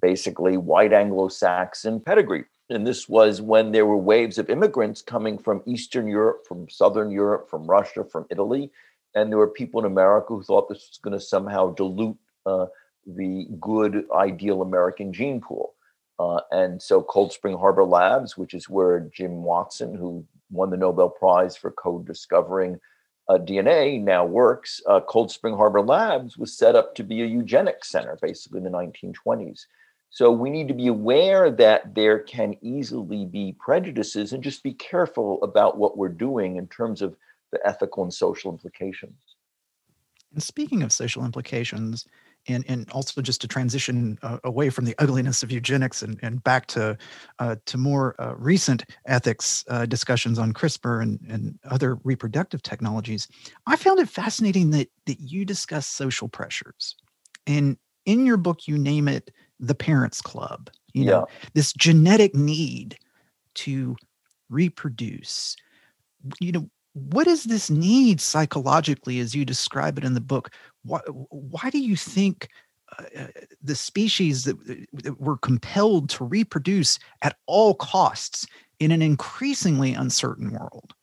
basically 0.00 0.56
white 0.56 0.92
Anglo-Saxon 0.92 2.00
pedigree. 2.00 2.44
And 2.68 2.86
this 2.86 3.08
was 3.08 3.42
when 3.42 3.72
there 3.72 3.86
were 3.86 3.96
waves 3.96 4.38
of 4.38 4.48
immigrants 4.48 5.02
coming 5.02 5.38
from 5.38 5.62
Eastern 5.66 6.06
Europe, 6.06 6.46
from 6.46 6.68
Southern 6.70 7.10
Europe, 7.10 7.50
from 7.50 7.66
Russia, 7.66 8.04
from 8.04 8.26
Italy, 8.30 8.70
and 9.14 9.30
there 9.30 9.38
were 9.38 9.48
people 9.48 9.80
in 9.80 9.86
America 9.86 10.28
who 10.28 10.42
thought 10.42 10.68
this 10.68 10.88
was 10.88 11.00
going 11.02 11.18
to 11.18 11.24
somehow 11.24 11.72
dilute 11.74 12.16
uh, 12.46 12.66
the 13.06 13.46
good, 13.60 14.04
ideal 14.14 14.62
American 14.62 15.12
gene 15.12 15.40
pool. 15.40 15.74
Uh, 16.18 16.40
and 16.50 16.80
so 16.80 17.02
Cold 17.02 17.32
Spring 17.32 17.56
Harbor 17.56 17.84
Labs, 17.84 18.36
which 18.36 18.52
is 18.52 18.68
where 18.68 19.08
Jim 19.12 19.42
Watson, 19.42 19.94
who 19.94 20.24
won 20.50 20.70
the 20.70 20.76
Nobel 20.76 21.08
Prize 21.08 21.56
for 21.56 21.70
co-discovering 21.70 22.78
uh, 23.28 23.38
DNA, 23.38 24.02
now 24.02 24.26
works. 24.26 24.82
Uh, 24.86 25.00
Cold 25.00 25.30
Spring 25.30 25.56
Harbor 25.56 25.80
Labs 25.80 26.36
was 26.36 26.56
set 26.56 26.76
up 26.76 26.94
to 26.96 27.04
be 27.04 27.22
a 27.22 27.26
eugenics 27.26 27.88
center, 27.88 28.18
basically 28.20 28.58
in 28.58 28.64
the 28.64 28.70
1920s. 28.70 29.62
So 30.10 30.30
we 30.30 30.50
need 30.50 30.68
to 30.68 30.74
be 30.74 30.88
aware 30.88 31.50
that 31.52 31.94
there 31.94 32.18
can 32.18 32.56
easily 32.60 33.24
be 33.24 33.56
prejudices 33.58 34.32
and 34.32 34.42
just 34.42 34.62
be 34.62 34.74
careful 34.74 35.42
about 35.42 35.78
what 35.78 35.96
we're 35.96 36.08
doing 36.08 36.56
in 36.56 36.66
terms 36.66 37.00
of 37.00 37.16
the 37.52 37.60
ethical 37.66 38.02
and 38.02 38.12
social 38.12 38.50
implications. 38.50 39.18
And 40.32 40.42
speaking 40.42 40.82
of 40.82 40.92
social 40.92 41.24
implications, 41.24 42.06
and, 42.48 42.64
and 42.68 42.90
also 42.90 43.20
just 43.20 43.40
to 43.42 43.48
transition 43.48 44.18
uh, 44.22 44.38
away 44.44 44.70
from 44.70 44.84
the 44.84 44.94
ugliness 44.98 45.42
of 45.42 45.50
eugenics 45.52 46.02
and, 46.02 46.18
and 46.22 46.42
back 46.42 46.66
to 46.66 46.96
uh, 47.38 47.56
to 47.66 47.76
more 47.76 48.14
uh, 48.20 48.34
recent 48.36 48.84
ethics 49.06 49.64
uh, 49.68 49.86
discussions 49.86 50.38
on 50.38 50.52
CRISPR 50.52 51.02
and, 51.02 51.20
and 51.28 51.58
other 51.70 51.96
reproductive 52.04 52.62
technologies, 52.62 53.28
I 53.66 53.76
found 53.76 53.98
it 53.98 54.08
fascinating 54.08 54.70
that 54.70 54.88
that 55.06 55.20
you 55.20 55.44
discuss 55.44 55.86
social 55.86 56.28
pressures, 56.28 56.96
and 57.46 57.76
in 58.06 58.24
your 58.26 58.36
book 58.36 58.66
you 58.66 58.78
name 58.78 59.08
it 59.08 59.30
the 59.58 59.74
Parents 59.74 60.22
Club. 60.22 60.70
You 60.94 61.04
know 61.04 61.26
yeah. 61.28 61.48
this 61.54 61.72
genetic 61.72 62.34
need 62.34 62.96
to 63.56 63.96
reproduce. 64.48 65.56
You 66.40 66.52
know 66.52 66.70
what 66.94 67.26
is 67.26 67.44
this 67.44 67.70
need 67.70 68.20
psychologically 68.20 69.20
as 69.20 69.34
you 69.34 69.44
describe 69.44 69.98
it 69.98 70.04
in 70.04 70.14
the 70.14 70.20
book 70.20 70.50
why, 70.84 71.00
why 71.30 71.70
do 71.70 71.78
you 71.78 71.96
think 71.96 72.48
uh, 72.98 73.04
uh 73.18 73.26
the 73.62 73.74
species 73.74 74.44
that, 74.44 74.56
that 74.92 75.20
were 75.20 75.38
compelled 75.38 76.10
to 76.10 76.24
reproduce 76.24 76.98
at 77.22 77.36
all 77.46 77.74
costs 77.74 78.46
in 78.80 78.90
an 78.90 79.02
increasingly 79.02 79.94
uncertain 79.94 80.50
world 80.52 80.94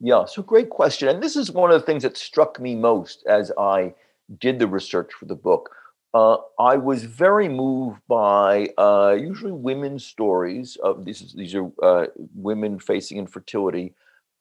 yeah 0.00 0.24
so 0.24 0.42
great 0.42 0.70
question 0.70 1.08
and 1.08 1.22
this 1.22 1.36
is 1.36 1.50
one 1.50 1.70
of 1.70 1.80
the 1.80 1.86
things 1.86 2.02
that 2.02 2.16
struck 2.16 2.60
me 2.60 2.74
most 2.74 3.24
as 3.26 3.50
i 3.58 3.92
did 4.38 4.58
the 4.58 4.66
research 4.66 5.12
for 5.12 5.26
the 5.26 5.34
book 5.34 5.70
uh, 6.14 6.36
I 6.60 6.76
was 6.76 7.02
very 7.02 7.48
moved 7.48 8.00
by 8.06 8.68
uh, 8.78 9.16
usually 9.18 9.50
women's 9.50 10.06
stories 10.06 10.76
of 10.76 11.04
these. 11.04 11.34
These 11.36 11.56
are 11.56 11.68
uh, 11.82 12.06
women 12.36 12.78
facing 12.78 13.18
infertility, 13.18 13.94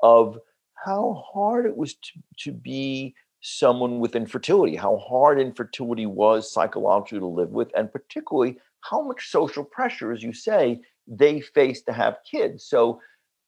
of 0.03 0.37
how 0.83 1.23
hard 1.33 1.65
it 1.65 1.75
was 1.75 1.93
to, 1.95 2.11
to 2.39 2.51
be 2.51 3.15
someone 3.41 3.99
with 3.99 4.15
infertility, 4.15 4.75
how 4.75 4.97
hard 4.97 5.39
infertility 5.39 6.05
was 6.05 6.51
psychologically 6.51 7.19
to 7.19 7.25
live 7.25 7.49
with, 7.49 7.69
and 7.77 7.91
particularly 7.91 8.57
how 8.81 9.01
much 9.01 9.29
social 9.29 9.63
pressure, 9.63 10.11
as 10.11 10.23
you 10.23 10.33
say, 10.33 10.79
they 11.07 11.41
face 11.41 11.81
to 11.81 11.91
have 11.91 12.17
kids. 12.29 12.65
So 12.65 13.01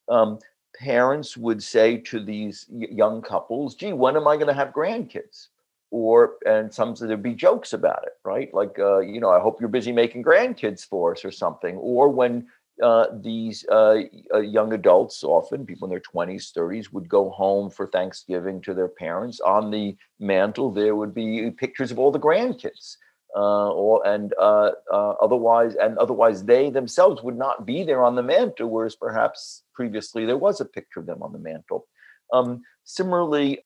um, 0.10 0.39
parents 0.78 1.38
would 1.38 1.63
say 1.63 1.98
to 1.98 2.24
these 2.24 2.65
young 2.69 3.21
couples, 3.21 3.76
gee, 3.76 3.93
when 3.93 4.17
am 4.17 4.28
I 4.28 4.36
going 4.36 4.48
to 4.48 4.54
have 4.54 4.69
grandkids? 4.69 5.48
Or, 5.91 6.34
and 6.45 6.74
some 6.74 6.93
there'd 6.95 7.24
be 7.24 7.34
jokes 7.34 7.71
about 7.71 8.04
it, 8.04 8.13
right? 8.26 8.54
Like, 8.54 8.78
uh, 8.78 9.00
you 9.00 9.21
know, 9.21 9.30
I 9.30 9.39
hope 9.39 9.62
you're 9.62 9.69
busy 9.69 9.93
making 9.93 10.24
grandkids 10.24 10.86
for 10.86 11.13
us 11.13 11.24
or 11.24 11.32
something. 11.32 11.78
Or 11.78 12.10
when 12.10 12.48
uh, 12.82 13.08
these 13.22 13.66
uh, 13.72 14.02
uh, 14.34 14.40
young 14.40 14.74
adults, 14.74 15.24
often 15.24 15.66
people 15.66 15.86
in 15.86 15.90
their 15.90 16.02
20s, 16.02 16.52
30s, 16.52 16.92
would 16.92 17.08
go 17.08 17.30
home 17.30 17.70
for 17.70 17.88
Thanksgiving 17.88 18.62
to 18.62 18.74
their 18.74 18.88
parents. 18.90 19.40
On 19.40 19.72
the 19.72 19.96
mantle, 20.20 20.72
there 20.72 20.96
would 20.96 21.14
be 21.14 21.52
pictures 21.52 21.92
of 21.92 22.00
all 22.00 22.12
the 22.12 22.20
grandkids. 22.20 22.98
uh, 23.36 23.70
or 23.72 24.06
and 24.08 24.34
uh, 24.40 24.72
uh, 24.92 25.14
otherwise 25.22 25.76
and 25.76 25.98
otherwise 25.98 26.46
they 26.46 26.70
themselves 26.70 27.22
would 27.22 27.38
not 27.38 27.66
be 27.66 27.84
there 27.84 28.04
on 28.04 28.16
the 28.16 28.24
mantle, 28.24 28.70
whereas 28.70 28.96
perhaps 28.96 29.64
previously 29.74 30.26
there 30.26 30.38
was 30.38 30.62
a 30.62 30.66
picture 30.66 31.02
of 31.02 31.06
them 31.06 31.22
on 31.22 31.34
the 31.34 31.40
mantle. 31.40 31.86
Um, 32.32 32.64
similarly, 32.86 33.66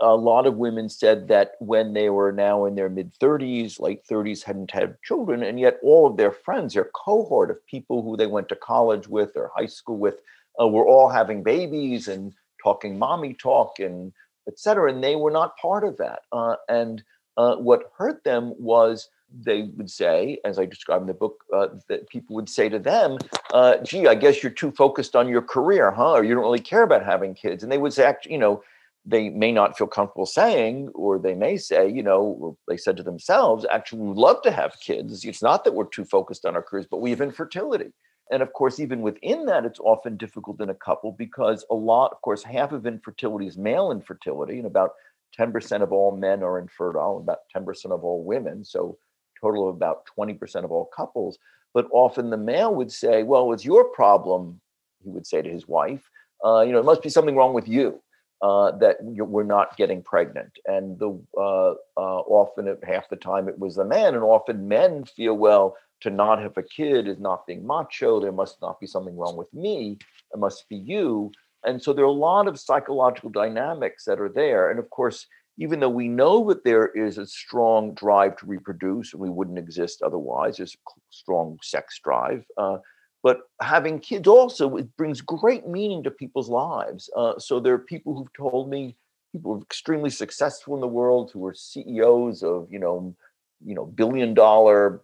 a 0.00 0.14
lot 0.14 0.46
of 0.46 0.56
women 0.56 0.88
said 0.88 1.28
that 1.28 1.52
when 1.60 1.92
they 1.92 2.10
were 2.10 2.32
now 2.32 2.64
in 2.64 2.74
their 2.74 2.88
mid 2.88 3.12
30s, 3.18 3.80
late 3.80 4.06
30s, 4.06 4.42
hadn't 4.42 4.70
had 4.70 4.96
children, 5.02 5.42
and 5.42 5.60
yet 5.60 5.78
all 5.82 6.06
of 6.06 6.16
their 6.16 6.32
friends, 6.32 6.74
their 6.74 6.90
cohort 6.94 7.50
of 7.50 7.66
people 7.66 8.02
who 8.02 8.16
they 8.16 8.26
went 8.26 8.48
to 8.48 8.56
college 8.56 9.08
with 9.08 9.36
or 9.36 9.50
high 9.54 9.66
school 9.66 9.98
with, 9.98 10.16
uh, 10.60 10.66
were 10.66 10.86
all 10.86 11.08
having 11.08 11.42
babies 11.42 12.08
and 12.08 12.32
talking 12.62 12.98
mommy 12.98 13.34
talk 13.34 13.78
and 13.78 14.12
et 14.48 14.58
cetera, 14.58 14.90
and 14.90 15.02
they 15.02 15.16
were 15.16 15.30
not 15.30 15.56
part 15.56 15.84
of 15.84 15.96
that. 15.96 16.20
Uh, 16.32 16.56
and 16.68 17.02
uh, 17.36 17.56
what 17.56 17.92
hurt 17.96 18.22
them 18.24 18.54
was 18.58 19.08
they 19.42 19.62
would 19.76 19.90
say, 19.90 20.38
as 20.44 20.58
I 20.58 20.64
describe 20.64 21.00
in 21.00 21.08
the 21.08 21.14
book, 21.14 21.44
uh, 21.52 21.68
that 21.88 22.08
people 22.08 22.36
would 22.36 22.48
say 22.48 22.68
to 22.68 22.78
them, 22.78 23.18
uh, 23.52 23.78
"Gee, 23.78 24.06
I 24.06 24.14
guess 24.14 24.42
you're 24.42 24.52
too 24.52 24.70
focused 24.70 25.16
on 25.16 25.28
your 25.28 25.42
career, 25.42 25.90
huh? 25.90 26.12
Or 26.12 26.24
you 26.24 26.34
don't 26.34 26.44
really 26.44 26.60
care 26.60 26.82
about 26.82 27.04
having 27.04 27.34
kids." 27.34 27.62
And 27.62 27.72
they 27.72 27.78
would 27.78 27.92
say, 27.92 28.04
"Actually, 28.04 28.32
you 28.32 28.38
know." 28.38 28.62
They 29.06 29.28
may 29.28 29.52
not 29.52 29.76
feel 29.76 29.86
comfortable 29.86 30.26
saying, 30.26 30.88
or 30.94 31.18
they 31.18 31.34
may 31.34 31.58
say, 31.58 31.88
you 31.88 32.02
know, 32.02 32.56
they 32.66 32.78
said 32.78 32.96
to 32.96 33.02
themselves, 33.02 33.66
actually, 33.70 34.00
we 34.00 34.14
love 34.14 34.40
to 34.42 34.50
have 34.50 34.80
kids. 34.80 35.24
It's 35.24 35.42
not 35.42 35.64
that 35.64 35.74
we're 35.74 35.84
too 35.84 36.04
focused 36.06 36.46
on 36.46 36.56
our 36.56 36.62
careers, 36.62 36.86
but 36.90 37.02
we 37.02 37.10
have 37.10 37.20
infertility. 37.20 37.92
And 38.30 38.42
of 38.42 38.52
course, 38.54 38.80
even 38.80 39.02
within 39.02 39.44
that, 39.46 39.66
it's 39.66 39.80
often 39.80 40.16
difficult 40.16 40.60
in 40.60 40.70
a 40.70 40.74
couple 40.74 41.12
because 41.12 41.66
a 41.70 41.74
lot, 41.74 42.12
of 42.12 42.22
course, 42.22 42.42
half 42.42 42.72
of 42.72 42.86
infertility 42.86 43.46
is 43.46 43.58
male 43.58 43.90
infertility, 43.90 44.56
and 44.56 44.66
about 44.66 44.92
10% 45.38 45.82
of 45.82 45.92
all 45.92 46.16
men 46.16 46.42
are 46.42 46.58
infertile, 46.58 47.18
about 47.18 47.40
10% 47.54 47.92
of 47.92 48.04
all 48.04 48.24
women. 48.24 48.64
So, 48.64 48.96
total 49.40 49.68
of 49.68 49.76
about 49.76 50.04
20% 50.18 50.64
of 50.64 50.72
all 50.72 50.88
couples. 50.96 51.38
But 51.74 51.88
often 51.90 52.30
the 52.30 52.36
male 52.36 52.74
would 52.74 52.90
say, 52.90 53.24
Well, 53.24 53.52
it's 53.52 53.64
your 53.64 53.84
problem, 53.84 54.60
he 55.02 55.10
would 55.10 55.26
say 55.26 55.42
to 55.42 55.50
his 55.50 55.68
wife. 55.68 56.08
Uh, 56.44 56.60
you 56.60 56.72
know, 56.72 56.78
it 56.78 56.84
must 56.84 57.02
be 57.02 57.08
something 57.08 57.36
wrong 57.36 57.52
with 57.54 57.68
you. 57.68 58.00
Uh, 58.44 58.76
that 58.76 58.96
we're 59.00 59.42
not 59.42 59.74
getting 59.78 60.02
pregnant, 60.02 60.52
and 60.66 60.98
the 60.98 61.10
uh, 61.38 61.72
uh, 61.96 62.20
often 62.40 62.76
half 62.92 63.08
the 63.08 63.16
time 63.16 63.48
it 63.48 63.58
was 63.58 63.74
the 63.74 63.84
man, 63.96 64.14
and 64.14 64.22
often 64.22 64.68
men 64.68 65.02
feel 65.16 65.32
well 65.32 65.66
to 66.02 66.10
not 66.10 66.42
have 66.42 66.56
a 66.58 66.62
kid 66.62 67.08
is 67.08 67.18
not 67.18 67.46
being 67.46 67.66
macho. 67.66 68.20
There 68.20 68.40
must 68.42 68.60
not 68.60 68.78
be 68.78 68.86
something 68.86 69.16
wrong 69.16 69.36
with 69.38 69.52
me. 69.54 69.96
It 70.34 70.38
must 70.38 70.68
be 70.68 70.76
you. 70.76 71.32
And 71.64 71.82
so 71.82 71.94
there 71.94 72.04
are 72.04 72.18
a 72.18 72.24
lot 72.30 72.46
of 72.46 72.60
psychological 72.60 73.30
dynamics 73.30 74.04
that 74.04 74.20
are 74.20 74.28
there. 74.28 74.70
And 74.70 74.78
of 74.78 74.90
course, 74.90 75.26
even 75.56 75.80
though 75.80 75.96
we 76.02 76.08
know 76.08 76.46
that 76.48 76.64
there 76.64 76.88
is 76.88 77.16
a 77.16 77.26
strong 77.26 77.94
drive 77.94 78.36
to 78.38 78.46
reproduce, 78.46 79.14
and 79.14 79.22
we 79.22 79.30
wouldn't 79.30 79.58
exist 79.58 80.02
otherwise, 80.02 80.58
there's 80.58 80.74
a 80.74 81.00
strong 81.08 81.58
sex 81.62 81.98
drive. 82.04 82.44
Uh, 82.58 82.76
but 83.24 83.40
having 83.60 83.98
kids 83.98 84.28
also 84.28 84.76
it 84.76 84.96
brings 84.96 85.20
great 85.20 85.66
meaning 85.66 86.04
to 86.04 86.10
people's 86.12 86.50
lives. 86.50 87.10
Uh, 87.16 87.38
so 87.38 87.58
there 87.58 87.74
are 87.74 87.78
people 87.78 88.14
who've 88.14 88.32
told 88.34 88.68
me, 88.70 88.96
people 89.32 89.54
who 89.54 89.58
are 89.60 89.62
extremely 89.62 90.10
successful 90.10 90.74
in 90.76 90.80
the 90.80 90.86
world, 90.86 91.32
who 91.32 91.44
are 91.46 91.54
CEOs 91.54 92.44
of 92.44 92.68
you 92.70 92.78
know, 92.78 93.16
you 93.64 93.74
know, 93.74 93.86
billion 93.86 94.34
dollar 94.34 95.00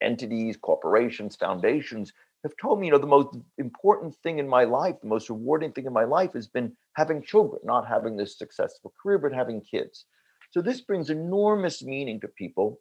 entities, 0.00 0.56
corporations, 0.56 1.36
foundations 1.36 2.12
have 2.44 2.56
told 2.56 2.78
me, 2.78 2.86
you 2.86 2.92
know, 2.92 2.98
the 2.98 3.06
most 3.06 3.36
important 3.58 4.14
thing 4.16 4.38
in 4.38 4.48
my 4.48 4.64
life, 4.64 4.94
the 5.00 5.08
most 5.08 5.28
rewarding 5.28 5.72
thing 5.72 5.86
in 5.86 5.92
my 5.92 6.04
life 6.04 6.32
has 6.34 6.46
been 6.46 6.72
having 6.92 7.22
children, 7.22 7.60
not 7.64 7.88
having 7.88 8.16
this 8.16 8.38
successful 8.38 8.92
career, 9.02 9.18
but 9.18 9.32
having 9.32 9.60
kids. 9.60 10.04
So 10.50 10.62
this 10.62 10.80
brings 10.80 11.10
enormous 11.10 11.82
meaning 11.82 12.20
to 12.20 12.28
people. 12.28 12.78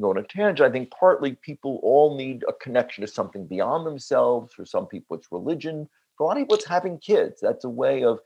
Going 0.00 0.18
on 0.18 0.24
a 0.24 0.26
tangent, 0.26 0.68
I 0.68 0.72
think 0.72 0.90
partly 0.90 1.32
people 1.32 1.80
all 1.82 2.16
need 2.16 2.44
a 2.48 2.52
connection 2.52 3.02
to 3.02 3.08
something 3.08 3.46
beyond 3.46 3.86
themselves. 3.86 4.52
For 4.52 4.64
some 4.64 4.86
people, 4.86 5.16
it's 5.16 5.30
religion. 5.30 5.88
For 6.16 6.24
a 6.24 6.26
lot 6.26 6.36
of 6.36 6.42
people, 6.42 6.56
it's 6.56 6.66
having 6.66 6.98
kids. 6.98 7.40
That's 7.40 7.64
a 7.64 7.70
way 7.70 8.04
of 8.04 8.20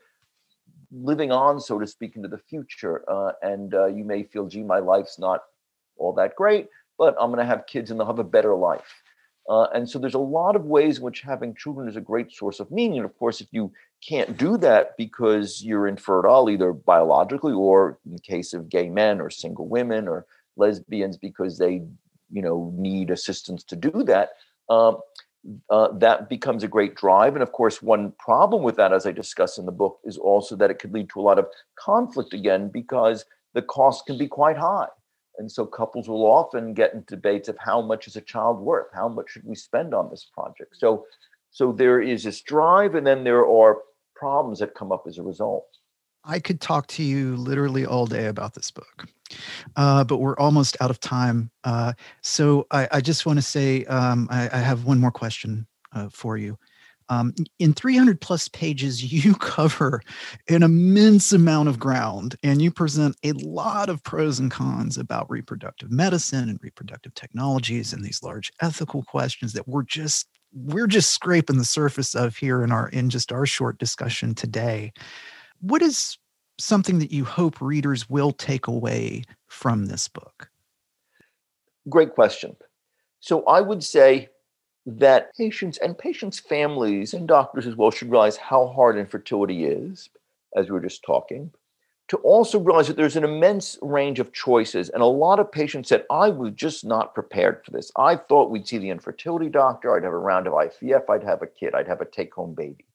living 0.91 1.31
on, 1.31 1.59
so 1.59 1.79
to 1.79 1.85
speak, 1.85 2.15
into 2.15 2.27
the 2.27 2.37
future. 2.37 3.03
Uh, 3.09 3.33
and 3.41 3.73
uh, 3.73 3.85
you 3.85 4.03
may 4.03 4.23
feel, 4.23 4.47
gee, 4.47 4.63
my 4.63 4.79
life's 4.79 5.19
not 5.19 5.41
all 5.97 6.13
that 6.13 6.35
great 6.35 6.69
but 6.99 7.15
I'm 7.19 7.31
going 7.31 7.39
to 7.39 7.45
have 7.45 7.65
kids 7.65 7.89
and 7.89 7.99
they'll 7.99 8.05
have 8.05 8.19
a 8.19 8.23
better 8.23 8.53
life. 8.53 9.01
Uh, 9.49 9.65
and 9.73 9.89
so 9.89 9.97
there's 9.97 10.13
a 10.13 10.19
lot 10.19 10.55
of 10.55 10.65
ways 10.65 10.97
in 10.97 11.03
which 11.03 11.21
having 11.21 11.55
children 11.55 11.87
is 11.87 11.95
a 11.95 12.01
great 12.01 12.31
source 12.31 12.59
of 12.59 12.69
meaning. 12.69 12.97
And 12.97 13.05
of 13.05 13.17
course, 13.17 13.41
if 13.41 13.47
you 13.51 13.71
can't 14.07 14.37
do 14.37 14.57
that 14.57 14.95
because 14.95 15.63
you're 15.63 15.87
infertile, 15.87 16.51
either 16.51 16.71
biologically 16.71 17.53
or 17.53 17.97
in 18.05 18.13
the 18.13 18.21
case 18.21 18.53
of 18.53 18.69
gay 18.69 18.89
men 18.89 19.19
or 19.19 19.31
single 19.31 19.67
women 19.67 20.07
or 20.07 20.27
lesbians 20.59 21.17
because 21.17 21.57
they, 21.57 21.81
you 22.31 22.41
know, 22.41 22.73
need 22.75 23.09
assistance 23.09 23.63
to 23.65 23.75
do 23.75 24.03
that, 24.03 24.29
uh, 24.69 24.93
uh, 25.69 25.87
that 25.97 26.29
becomes 26.29 26.63
a 26.63 26.67
great 26.67 26.95
drive. 26.95 27.33
And 27.33 27.43
of 27.43 27.51
course, 27.51 27.81
one 27.81 28.13
problem 28.19 28.61
with 28.61 28.75
that, 28.75 28.93
as 28.93 29.05
I 29.05 29.11
discuss 29.11 29.57
in 29.57 29.65
the 29.65 29.71
book, 29.71 29.99
is 30.03 30.17
also 30.17 30.55
that 30.57 30.69
it 30.69 30.79
could 30.79 30.93
lead 30.93 31.09
to 31.11 31.19
a 31.19 31.23
lot 31.23 31.39
of 31.39 31.47
conflict 31.77 32.33
again 32.33 32.69
because 32.69 33.25
the 33.53 33.61
cost 33.61 34.05
can 34.05 34.17
be 34.17 34.27
quite 34.27 34.57
high. 34.57 34.87
And 35.37 35.49
so 35.49 35.65
couples 35.65 36.09
will 36.09 36.25
often 36.25 36.73
get 36.73 36.93
into 36.93 37.15
debates 37.15 37.47
of 37.47 37.57
how 37.57 37.81
much 37.81 38.07
is 38.07 38.17
a 38.17 38.21
child 38.21 38.59
worth? 38.59 38.87
How 38.93 39.07
much 39.07 39.29
should 39.29 39.45
we 39.45 39.55
spend 39.55 39.93
on 39.93 40.09
this 40.09 40.27
project? 40.33 40.75
So, 40.77 41.05
so 41.49 41.71
there 41.71 42.01
is 42.01 42.23
this 42.23 42.41
drive, 42.41 42.95
and 42.95 43.07
then 43.07 43.23
there 43.23 43.47
are 43.47 43.77
problems 44.15 44.59
that 44.59 44.75
come 44.75 44.91
up 44.91 45.05
as 45.07 45.17
a 45.17 45.23
result. 45.23 45.65
I 46.23 46.39
could 46.39 46.61
talk 46.61 46.87
to 46.87 47.03
you 47.03 47.35
literally 47.35 47.85
all 47.85 48.05
day 48.05 48.27
about 48.27 48.53
this 48.53 48.71
book, 48.71 49.07
uh, 49.75 50.03
but 50.03 50.17
we're 50.17 50.37
almost 50.37 50.77
out 50.81 50.91
of 50.91 50.99
time. 50.99 51.49
Uh, 51.63 51.93
so 52.21 52.67
I, 52.71 52.87
I, 52.91 53.01
just 53.01 53.25
want 53.25 53.37
to 53.37 53.43
say 53.43 53.85
um, 53.85 54.27
I, 54.29 54.49
I, 54.51 54.57
have 54.57 54.85
one 54.85 54.99
more 54.99 55.11
question 55.11 55.65
uh, 55.93 56.09
for 56.09 56.37
you. 56.37 56.57
Um, 57.09 57.33
in 57.57 57.73
300 57.73 58.21
plus 58.21 58.47
pages, 58.49 59.11
you 59.25 59.33
cover 59.35 60.01
an 60.47 60.63
immense 60.63 61.33
amount 61.33 61.69
of 61.69 61.79
ground 61.79 62.35
and 62.43 62.61
you 62.61 62.71
present 62.71 63.15
a 63.23 63.33
lot 63.33 63.89
of 63.89 64.03
pros 64.03 64.39
and 64.39 64.51
cons 64.51 64.97
about 64.97 65.29
reproductive 65.29 65.91
medicine 65.91 66.49
and 66.49 66.59
reproductive 66.61 67.13
technologies 67.15 67.93
and 67.93 68.03
these 68.03 68.23
large 68.23 68.51
ethical 68.61 69.03
questions 69.03 69.53
that 69.53 69.67
we're 69.67 69.83
just 69.83 70.27
we're 70.51 70.87
just 70.87 71.11
scraping 71.11 71.57
the 71.57 71.65
surface 71.65 72.15
of 72.15 72.35
here 72.35 72.63
in 72.63 72.71
our 72.71 72.89
in 72.89 73.09
just 73.09 73.31
our 73.31 73.45
short 73.45 73.77
discussion 73.77 74.33
today. 74.33 74.91
What 75.61 75.81
is 75.81 76.17
something 76.59 76.99
that 76.99 77.11
you 77.11 77.25
hope 77.25 77.61
readers 77.61 78.09
will 78.09 78.31
take 78.31 78.67
away 78.67 79.23
from 79.47 79.85
this 79.85 80.07
book? 80.07 80.49
Great 81.87 82.13
question. 82.13 82.55
So 83.19 83.43
I 83.45 83.61
would 83.61 83.83
say 83.83 84.29
that 84.85 85.35
patients 85.35 85.77
and 85.79 85.97
patients' 85.97 86.39
families 86.39 87.13
and 87.13 87.27
doctors 87.27 87.67
as 87.67 87.75
well 87.75 87.91
should 87.91 88.11
realize 88.11 88.37
how 88.37 88.67
hard 88.67 88.97
infertility 88.97 89.65
is, 89.65 90.09
as 90.55 90.67
we 90.67 90.71
were 90.71 90.81
just 90.81 91.03
talking. 91.03 91.51
To 92.09 92.17
also 92.17 92.59
realize 92.59 92.87
that 92.87 92.97
there's 92.97 93.15
an 93.15 93.23
immense 93.23 93.77
range 93.83 94.19
of 94.19 94.33
choices. 94.33 94.89
And 94.89 95.03
a 95.03 95.05
lot 95.05 95.39
of 95.39 95.51
patients 95.51 95.89
said, 95.89 96.05
I 96.09 96.29
was 96.29 96.53
just 96.53 96.83
not 96.83 97.13
prepared 97.13 97.63
for 97.63 97.69
this. 97.69 97.91
I 97.95 98.15
thought 98.15 98.49
we'd 98.49 98.67
see 98.67 98.79
the 98.79 98.89
infertility 98.89 99.47
doctor, 99.47 99.95
I'd 99.95 100.03
have 100.03 100.13
a 100.13 100.17
round 100.17 100.47
of 100.47 100.53
IVF, 100.53 101.07
I'd 101.07 101.23
have 101.23 101.43
a 101.43 101.47
kid, 101.47 101.75
I'd 101.75 101.87
have 101.87 102.01
a 102.01 102.05
take 102.05 102.33
home 102.33 102.55
baby. 102.55 102.85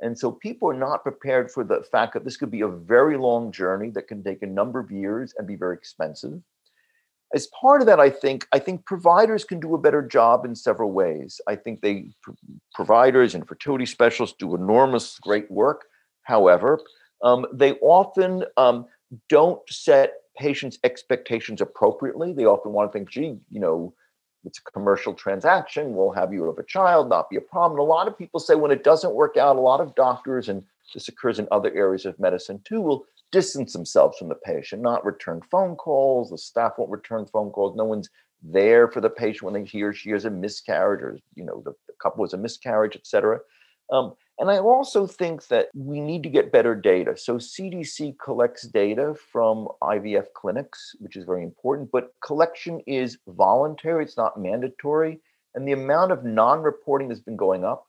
And 0.00 0.18
so 0.18 0.32
people 0.32 0.70
are 0.70 0.78
not 0.78 1.02
prepared 1.02 1.50
for 1.50 1.64
the 1.64 1.82
fact 1.90 2.14
that 2.14 2.24
this 2.24 2.36
could 2.36 2.50
be 2.50 2.62
a 2.62 2.68
very 2.68 3.16
long 3.16 3.52
journey 3.52 3.90
that 3.90 4.08
can 4.08 4.22
take 4.22 4.42
a 4.42 4.46
number 4.46 4.78
of 4.78 4.90
years 4.90 5.34
and 5.38 5.46
be 5.46 5.56
very 5.56 5.76
expensive. 5.76 6.40
As 7.34 7.48
part 7.60 7.80
of 7.80 7.86
that 7.88 7.98
i 7.98 8.10
think 8.10 8.46
i 8.52 8.58
think 8.58 8.84
providers 8.84 9.44
can 9.44 9.58
do 9.58 9.74
a 9.74 9.78
better 9.78 10.02
job 10.02 10.44
in 10.44 10.54
several 10.54 10.92
ways. 10.92 11.40
I 11.48 11.56
think 11.56 11.80
they 11.80 12.10
providers 12.74 13.34
and 13.34 13.46
fertility 13.46 13.86
specialists 13.86 14.36
do 14.38 14.54
enormous 14.54 15.18
great 15.18 15.50
work. 15.50 15.86
However 16.22 16.80
um, 17.22 17.46
they 17.52 17.72
often 17.74 18.44
um, 18.56 18.86
don't 19.28 19.60
set 19.68 20.12
patients 20.36 20.78
expectations 20.84 21.60
appropriately. 21.60 22.32
They 22.32 22.44
often 22.44 22.72
want 22.72 22.92
to 22.92 22.92
think 22.96 23.10
gee 23.10 23.38
you 23.50 23.60
know 23.60 23.94
it's 24.44 24.58
a 24.58 24.70
commercial 24.72 25.14
transaction 25.14 25.94
we'll 25.94 26.10
have 26.10 26.32
you 26.32 26.44
have 26.44 26.58
a 26.58 26.64
child 26.64 27.08
not 27.08 27.30
be 27.30 27.36
a 27.36 27.40
problem 27.40 27.72
and 27.72 27.80
a 27.80 27.90
lot 27.90 28.08
of 28.08 28.18
people 28.18 28.40
say 28.40 28.54
when 28.54 28.70
it 28.70 28.84
doesn't 28.84 29.14
work 29.14 29.36
out 29.36 29.56
a 29.56 29.60
lot 29.60 29.80
of 29.80 29.94
doctors 29.94 30.48
and 30.48 30.62
this 30.92 31.08
occurs 31.08 31.38
in 31.38 31.48
other 31.50 31.72
areas 31.74 32.06
of 32.06 32.18
medicine 32.18 32.60
too 32.64 32.80
will 32.80 33.06
distance 33.34 33.72
themselves 33.72 34.16
from 34.16 34.28
the 34.28 34.36
patient, 34.36 34.80
not 34.80 35.04
return 35.04 35.42
phone 35.50 35.74
calls. 35.74 36.30
The 36.30 36.38
staff 36.38 36.74
won't 36.78 36.88
return 36.88 37.26
phone 37.26 37.50
calls. 37.50 37.76
No 37.76 37.84
one's 37.84 38.08
there 38.44 38.86
for 38.86 39.00
the 39.00 39.10
patient 39.10 39.42
when 39.42 39.54
they, 39.54 39.68
he 39.68 39.82
or 39.82 39.92
she 39.92 40.10
has 40.10 40.24
a 40.24 40.30
miscarriage 40.30 41.02
or, 41.02 41.18
you 41.34 41.44
know, 41.44 41.60
the, 41.64 41.74
couple 42.00 42.22
has 42.24 42.32
a 42.32 42.36
miscarriage, 42.36 42.94
et 42.94 43.04
cetera. 43.04 43.40
Um, 43.90 44.14
and 44.38 44.50
I 44.50 44.58
also 44.58 45.06
think 45.06 45.46
that 45.46 45.68
we 45.74 46.00
need 46.00 46.24
to 46.24 46.28
get 46.28 46.50
better 46.50 46.74
data. 46.74 47.16
So 47.16 47.36
CDC 47.36 48.16
collects 48.22 48.66
data 48.66 49.14
from 49.32 49.68
IVF 49.80 50.26
clinics, 50.34 50.96
which 50.98 51.16
is 51.16 51.24
very 51.24 51.44
important, 51.44 51.90
but 51.92 52.12
collection 52.24 52.80
is 52.86 53.18
voluntary, 53.28 54.04
it's 54.04 54.16
not 54.16 54.40
mandatory. 54.40 55.20
And 55.54 55.68
the 55.68 55.72
amount 55.72 56.10
of 56.10 56.24
non 56.24 56.62
reporting 56.62 57.10
has 57.10 57.20
been 57.20 57.36
going 57.36 57.64
up. 57.64 57.86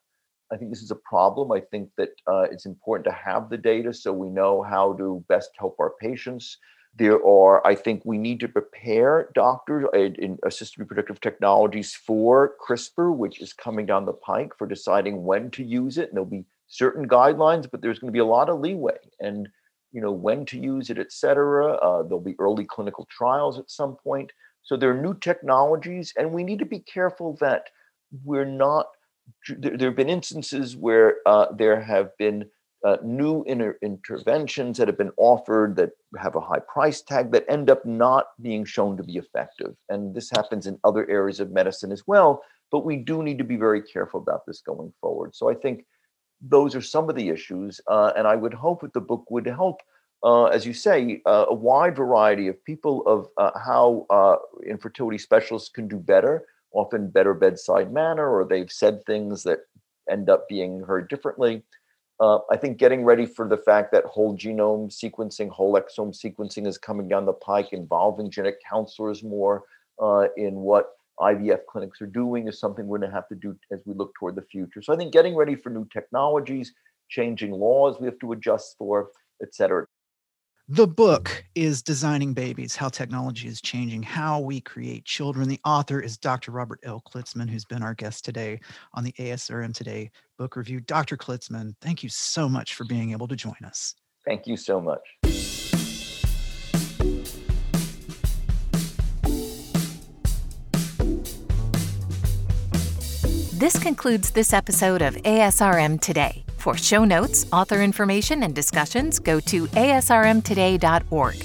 I 0.51 0.57
think 0.57 0.69
this 0.69 0.83
is 0.83 0.91
a 0.91 0.95
problem. 0.95 1.51
I 1.51 1.59
think 1.59 1.89
that 1.97 2.09
uh, 2.27 2.43
it's 2.51 2.67
important 2.67 3.05
to 3.05 3.11
have 3.11 3.49
the 3.49 3.57
data 3.57 3.91
so 3.91 4.13
we 4.13 4.29
know 4.29 4.61
how 4.61 4.93
to 4.93 5.25
best 5.27 5.49
help 5.57 5.75
our 5.79 5.93
patients. 5.99 6.59
There 6.97 7.23
are, 7.25 7.65
I 7.67 7.75
think, 7.75 8.03
we 8.05 8.17
need 8.17 8.39
to 8.39 8.47
prepare 8.47 9.29
doctors 9.35 9.85
in 9.93 10.39
assisted 10.43 10.79
reproductive 10.79 11.19
technologies 11.19 11.93
for 11.93 12.53
CRISPR, 12.65 13.15
which 13.15 13.41
is 13.41 13.51
coming 13.51 13.85
down 13.85 14.05
the 14.05 14.13
pike 14.13 14.57
for 14.57 14.65
deciding 14.65 15.23
when 15.23 15.51
to 15.51 15.63
use 15.63 15.97
it. 15.97 16.09
And 16.09 16.13
there'll 16.13 16.25
be 16.25 16.45
certain 16.67 17.07
guidelines, 17.07 17.69
but 17.69 17.81
there's 17.81 17.99
going 17.99 18.11
to 18.11 18.15
be 18.15 18.19
a 18.19 18.25
lot 18.25 18.49
of 18.49 18.59
leeway 18.59 18.97
and 19.19 19.49
you 19.91 20.01
know 20.01 20.11
when 20.11 20.45
to 20.45 20.59
use 20.59 20.89
it, 20.89 20.99
et 20.99 21.11
cetera. 21.11 21.73
Uh, 21.75 22.03
there'll 22.03 22.19
be 22.19 22.35
early 22.37 22.65
clinical 22.65 23.07
trials 23.09 23.57
at 23.57 23.71
some 23.71 23.95
point. 23.95 24.31
So 24.61 24.75
there 24.75 24.91
are 24.91 25.01
new 25.01 25.13
technologies, 25.13 26.13
and 26.17 26.31
we 26.31 26.43
need 26.43 26.59
to 26.59 26.65
be 26.65 26.79
careful 26.79 27.37
that 27.39 27.69
we're 28.23 28.45
not. 28.45 28.87
There, 29.47 29.77
there 29.77 29.89
have 29.89 29.95
been 29.95 30.09
instances 30.09 30.75
where 30.75 31.17
uh, 31.25 31.47
there 31.53 31.79
have 31.81 32.15
been 32.17 32.45
uh, 32.85 32.97
new 33.03 33.43
inter- 33.43 33.77
interventions 33.81 34.77
that 34.77 34.87
have 34.87 34.97
been 34.97 35.11
offered 35.17 35.75
that 35.75 35.89
have 36.19 36.35
a 36.35 36.39
high 36.41 36.59
price 36.59 37.01
tag 37.01 37.31
that 37.31 37.43
end 37.49 37.67
up 37.69 37.83
not 37.83 38.27
being 38.41 38.63
shown 38.63 38.95
to 38.95 39.03
be 39.03 39.17
effective. 39.17 39.75
And 39.89 40.13
this 40.13 40.29
happens 40.29 40.67
in 40.67 40.79
other 40.83 41.09
areas 41.09 41.39
of 41.39 41.51
medicine 41.51 41.91
as 41.91 42.03
well. 42.05 42.43
But 42.71 42.85
we 42.85 42.97
do 42.97 43.23
need 43.23 43.39
to 43.39 43.43
be 43.43 43.55
very 43.57 43.81
careful 43.81 44.19
about 44.19 44.45
this 44.45 44.61
going 44.61 44.93
forward. 45.01 45.35
So 45.35 45.49
I 45.49 45.55
think 45.55 45.85
those 46.41 46.75
are 46.75 46.81
some 46.81 47.09
of 47.09 47.15
the 47.15 47.29
issues. 47.29 47.81
Uh, 47.87 48.11
and 48.15 48.27
I 48.27 48.35
would 48.35 48.53
hope 48.53 48.81
that 48.81 48.93
the 48.93 49.01
book 49.01 49.25
would 49.31 49.47
help, 49.47 49.81
uh, 50.23 50.45
as 50.45 50.63
you 50.63 50.73
say, 50.73 51.21
uh, 51.25 51.45
a 51.49 51.53
wide 51.53 51.95
variety 51.95 52.47
of 52.49 52.63
people 52.65 53.01
of 53.07 53.27
uh, 53.37 53.57
how 53.57 54.05
uh, 54.11 54.35
infertility 54.67 55.17
specialists 55.17 55.69
can 55.69 55.87
do 55.87 55.97
better, 55.97 56.45
often 56.71 57.09
better 57.09 57.33
bedside 57.33 57.91
manner, 57.91 58.29
or 58.29 58.45
they've 58.45 58.71
said 58.71 59.03
things 59.05 59.41
that 59.43 59.61
end 60.07 60.29
up 60.29 60.47
being 60.47 60.81
heard 60.81 61.09
differently. 61.09 61.63
Uh, 62.19 62.39
I 62.49 62.55
think 62.55 62.77
getting 62.77 63.03
ready 63.03 63.25
for 63.25 63.47
the 63.47 63.57
fact 63.57 63.91
that 63.91 64.05
whole 64.05 64.37
genome 64.37 64.89
sequencing, 64.89 65.49
whole 65.49 65.73
exome 65.73 66.15
sequencing 66.15 66.65
is 66.65 66.77
coming 66.77 67.09
down 67.09 67.25
the 67.25 67.33
pike, 67.33 67.73
involving 67.73 68.31
genetic 68.31 68.59
counselors 68.69 69.21
more 69.21 69.63
uh, 70.01 70.27
in 70.37 70.55
what 70.55 70.91
IVF 71.19 71.59
clinics 71.69 72.01
are 72.01 72.07
doing 72.07 72.47
is 72.47 72.59
something 72.59 72.87
we're 72.87 72.99
going 72.99 73.09
to 73.09 73.15
have 73.15 73.27
to 73.27 73.35
do 73.35 73.55
as 73.71 73.81
we 73.85 73.93
look 73.93 74.13
toward 74.17 74.35
the 74.35 74.41
future. 74.43 74.81
So 74.81 74.93
I 74.93 74.97
think 74.97 75.11
getting 75.11 75.35
ready 75.35 75.55
for 75.55 75.69
new 75.69 75.87
technologies, 75.91 76.73
changing 77.09 77.51
laws 77.51 77.97
we 77.99 78.07
have 78.07 78.19
to 78.19 78.31
adjust 78.31 78.75
for, 78.77 79.09
et 79.41 79.53
cetera. 79.53 79.85
The 80.67 80.87
book 80.87 81.45
is 81.53 81.83
Designing 81.83 82.33
Babies 82.33 82.75
How 82.75 82.89
Technology 82.89 83.47
is 83.47 83.61
Changing 83.61 84.01
How 84.01 84.39
We 84.39 84.61
Create 84.61 85.05
Children. 85.05 85.47
The 85.47 85.59
author 85.63 85.99
is 85.99 86.17
Dr. 86.17 86.49
Robert 86.49 86.79
L. 86.81 87.03
Klitzman, 87.07 87.47
who's 87.47 87.65
been 87.65 87.83
our 87.83 87.93
guest 87.93 88.25
today 88.25 88.59
on 88.95 89.03
the 89.03 89.11
ASRM 89.19 89.75
Today 89.75 90.09
book 90.39 90.55
review. 90.55 90.79
Dr. 90.79 91.17
Klitzman, 91.17 91.75
thank 91.81 92.01
you 92.01 92.09
so 92.09 92.49
much 92.49 92.73
for 92.73 92.83
being 92.83 93.11
able 93.11 93.27
to 93.27 93.35
join 93.35 93.53
us. 93.63 93.93
Thank 94.25 94.47
you 94.47 94.57
so 94.57 94.81
much. 94.81 95.01
This 103.53 103.77
concludes 103.77 104.31
this 104.31 104.51
episode 104.51 105.03
of 105.03 105.13
ASRM 105.17 106.01
Today. 106.01 106.44
For 106.65 106.75
show 106.75 107.05
notes, 107.05 107.45
author 107.53 107.83
information, 107.83 108.41
and 108.41 108.55
discussions, 108.55 109.19
go 109.19 109.39
to 109.39 109.67
asrmtoday.org. 109.67 111.35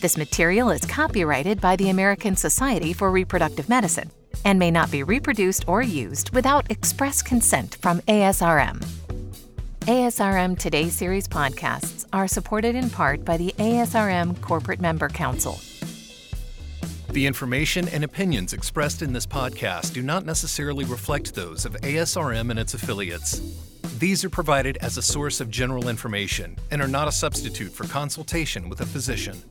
This 0.00 0.16
material 0.16 0.70
is 0.70 0.84
copyrighted 0.84 1.60
by 1.60 1.76
the 1.76 1.90
American 1.90 2.34
Society 2.34 2.92
for 2.92 3.12
Reproductive 3.12 3.68
Medicine 3.68 4.10
and 4.44 4.58
may 4.58 4.72
not 4.72 4.90
be 4.90 5.04
reproduced 5.04 5.68
or 5.68 5.80
used 5.80 6.34
without 6.34 6.68
express 6.72 7.22
consent 7.22 7.76
from 7.82 8.00
ASRM. 8.08 8.84
ASRM 9.82 10.58
Today 10.58 10.88
series 10.88 11.28
podcasts 11.28 12.04
are 12.12 12.26
supported 12.26 12.74
in 12.74 12.90
part 12.90 13.24
by 13.24 13.36
the 13.36 13.54
ASRM 13.58 14.40
Corporate 14.40 14.80
Member 14.80 15.08
Council. 15.08 15.60
The 17.12 17.28
information 17.28 17.86
and 17.90 18.02
opinions 18.02 18.52
expressed 18.52 19.02
in 19.02 19.12
this 19.12 19.24
podcast 19.24 19.92
do 19.92 20.02
not 20.02 20.26
necessarily 20.26 20.84
reflect 20.84 21.36
those 21.36 21.64
of 21.64 21.74
ASRM 21.82 22.50
and 22.50 22.58
its 22.58 22.74
affiliates. 22.74 23.40
These 24.04 24.22
are 24.22 24.28
provided 24.28 24.76
as 24.82 24.98
a 24.98 25.02
source 25.02 25.40
of 25.40 25.48
general 25.48 25.88
information 25.88 26.58
and 26.70 26.82
are 26.82 26.86
not 26.86 27.08
a 27.08 27.10
substitute 27.10 27.72
for 27.72 27.84
consultation 27.84 28.68
with 28.68 28.82
a 28.82 28.84
physician. 28.84 29.42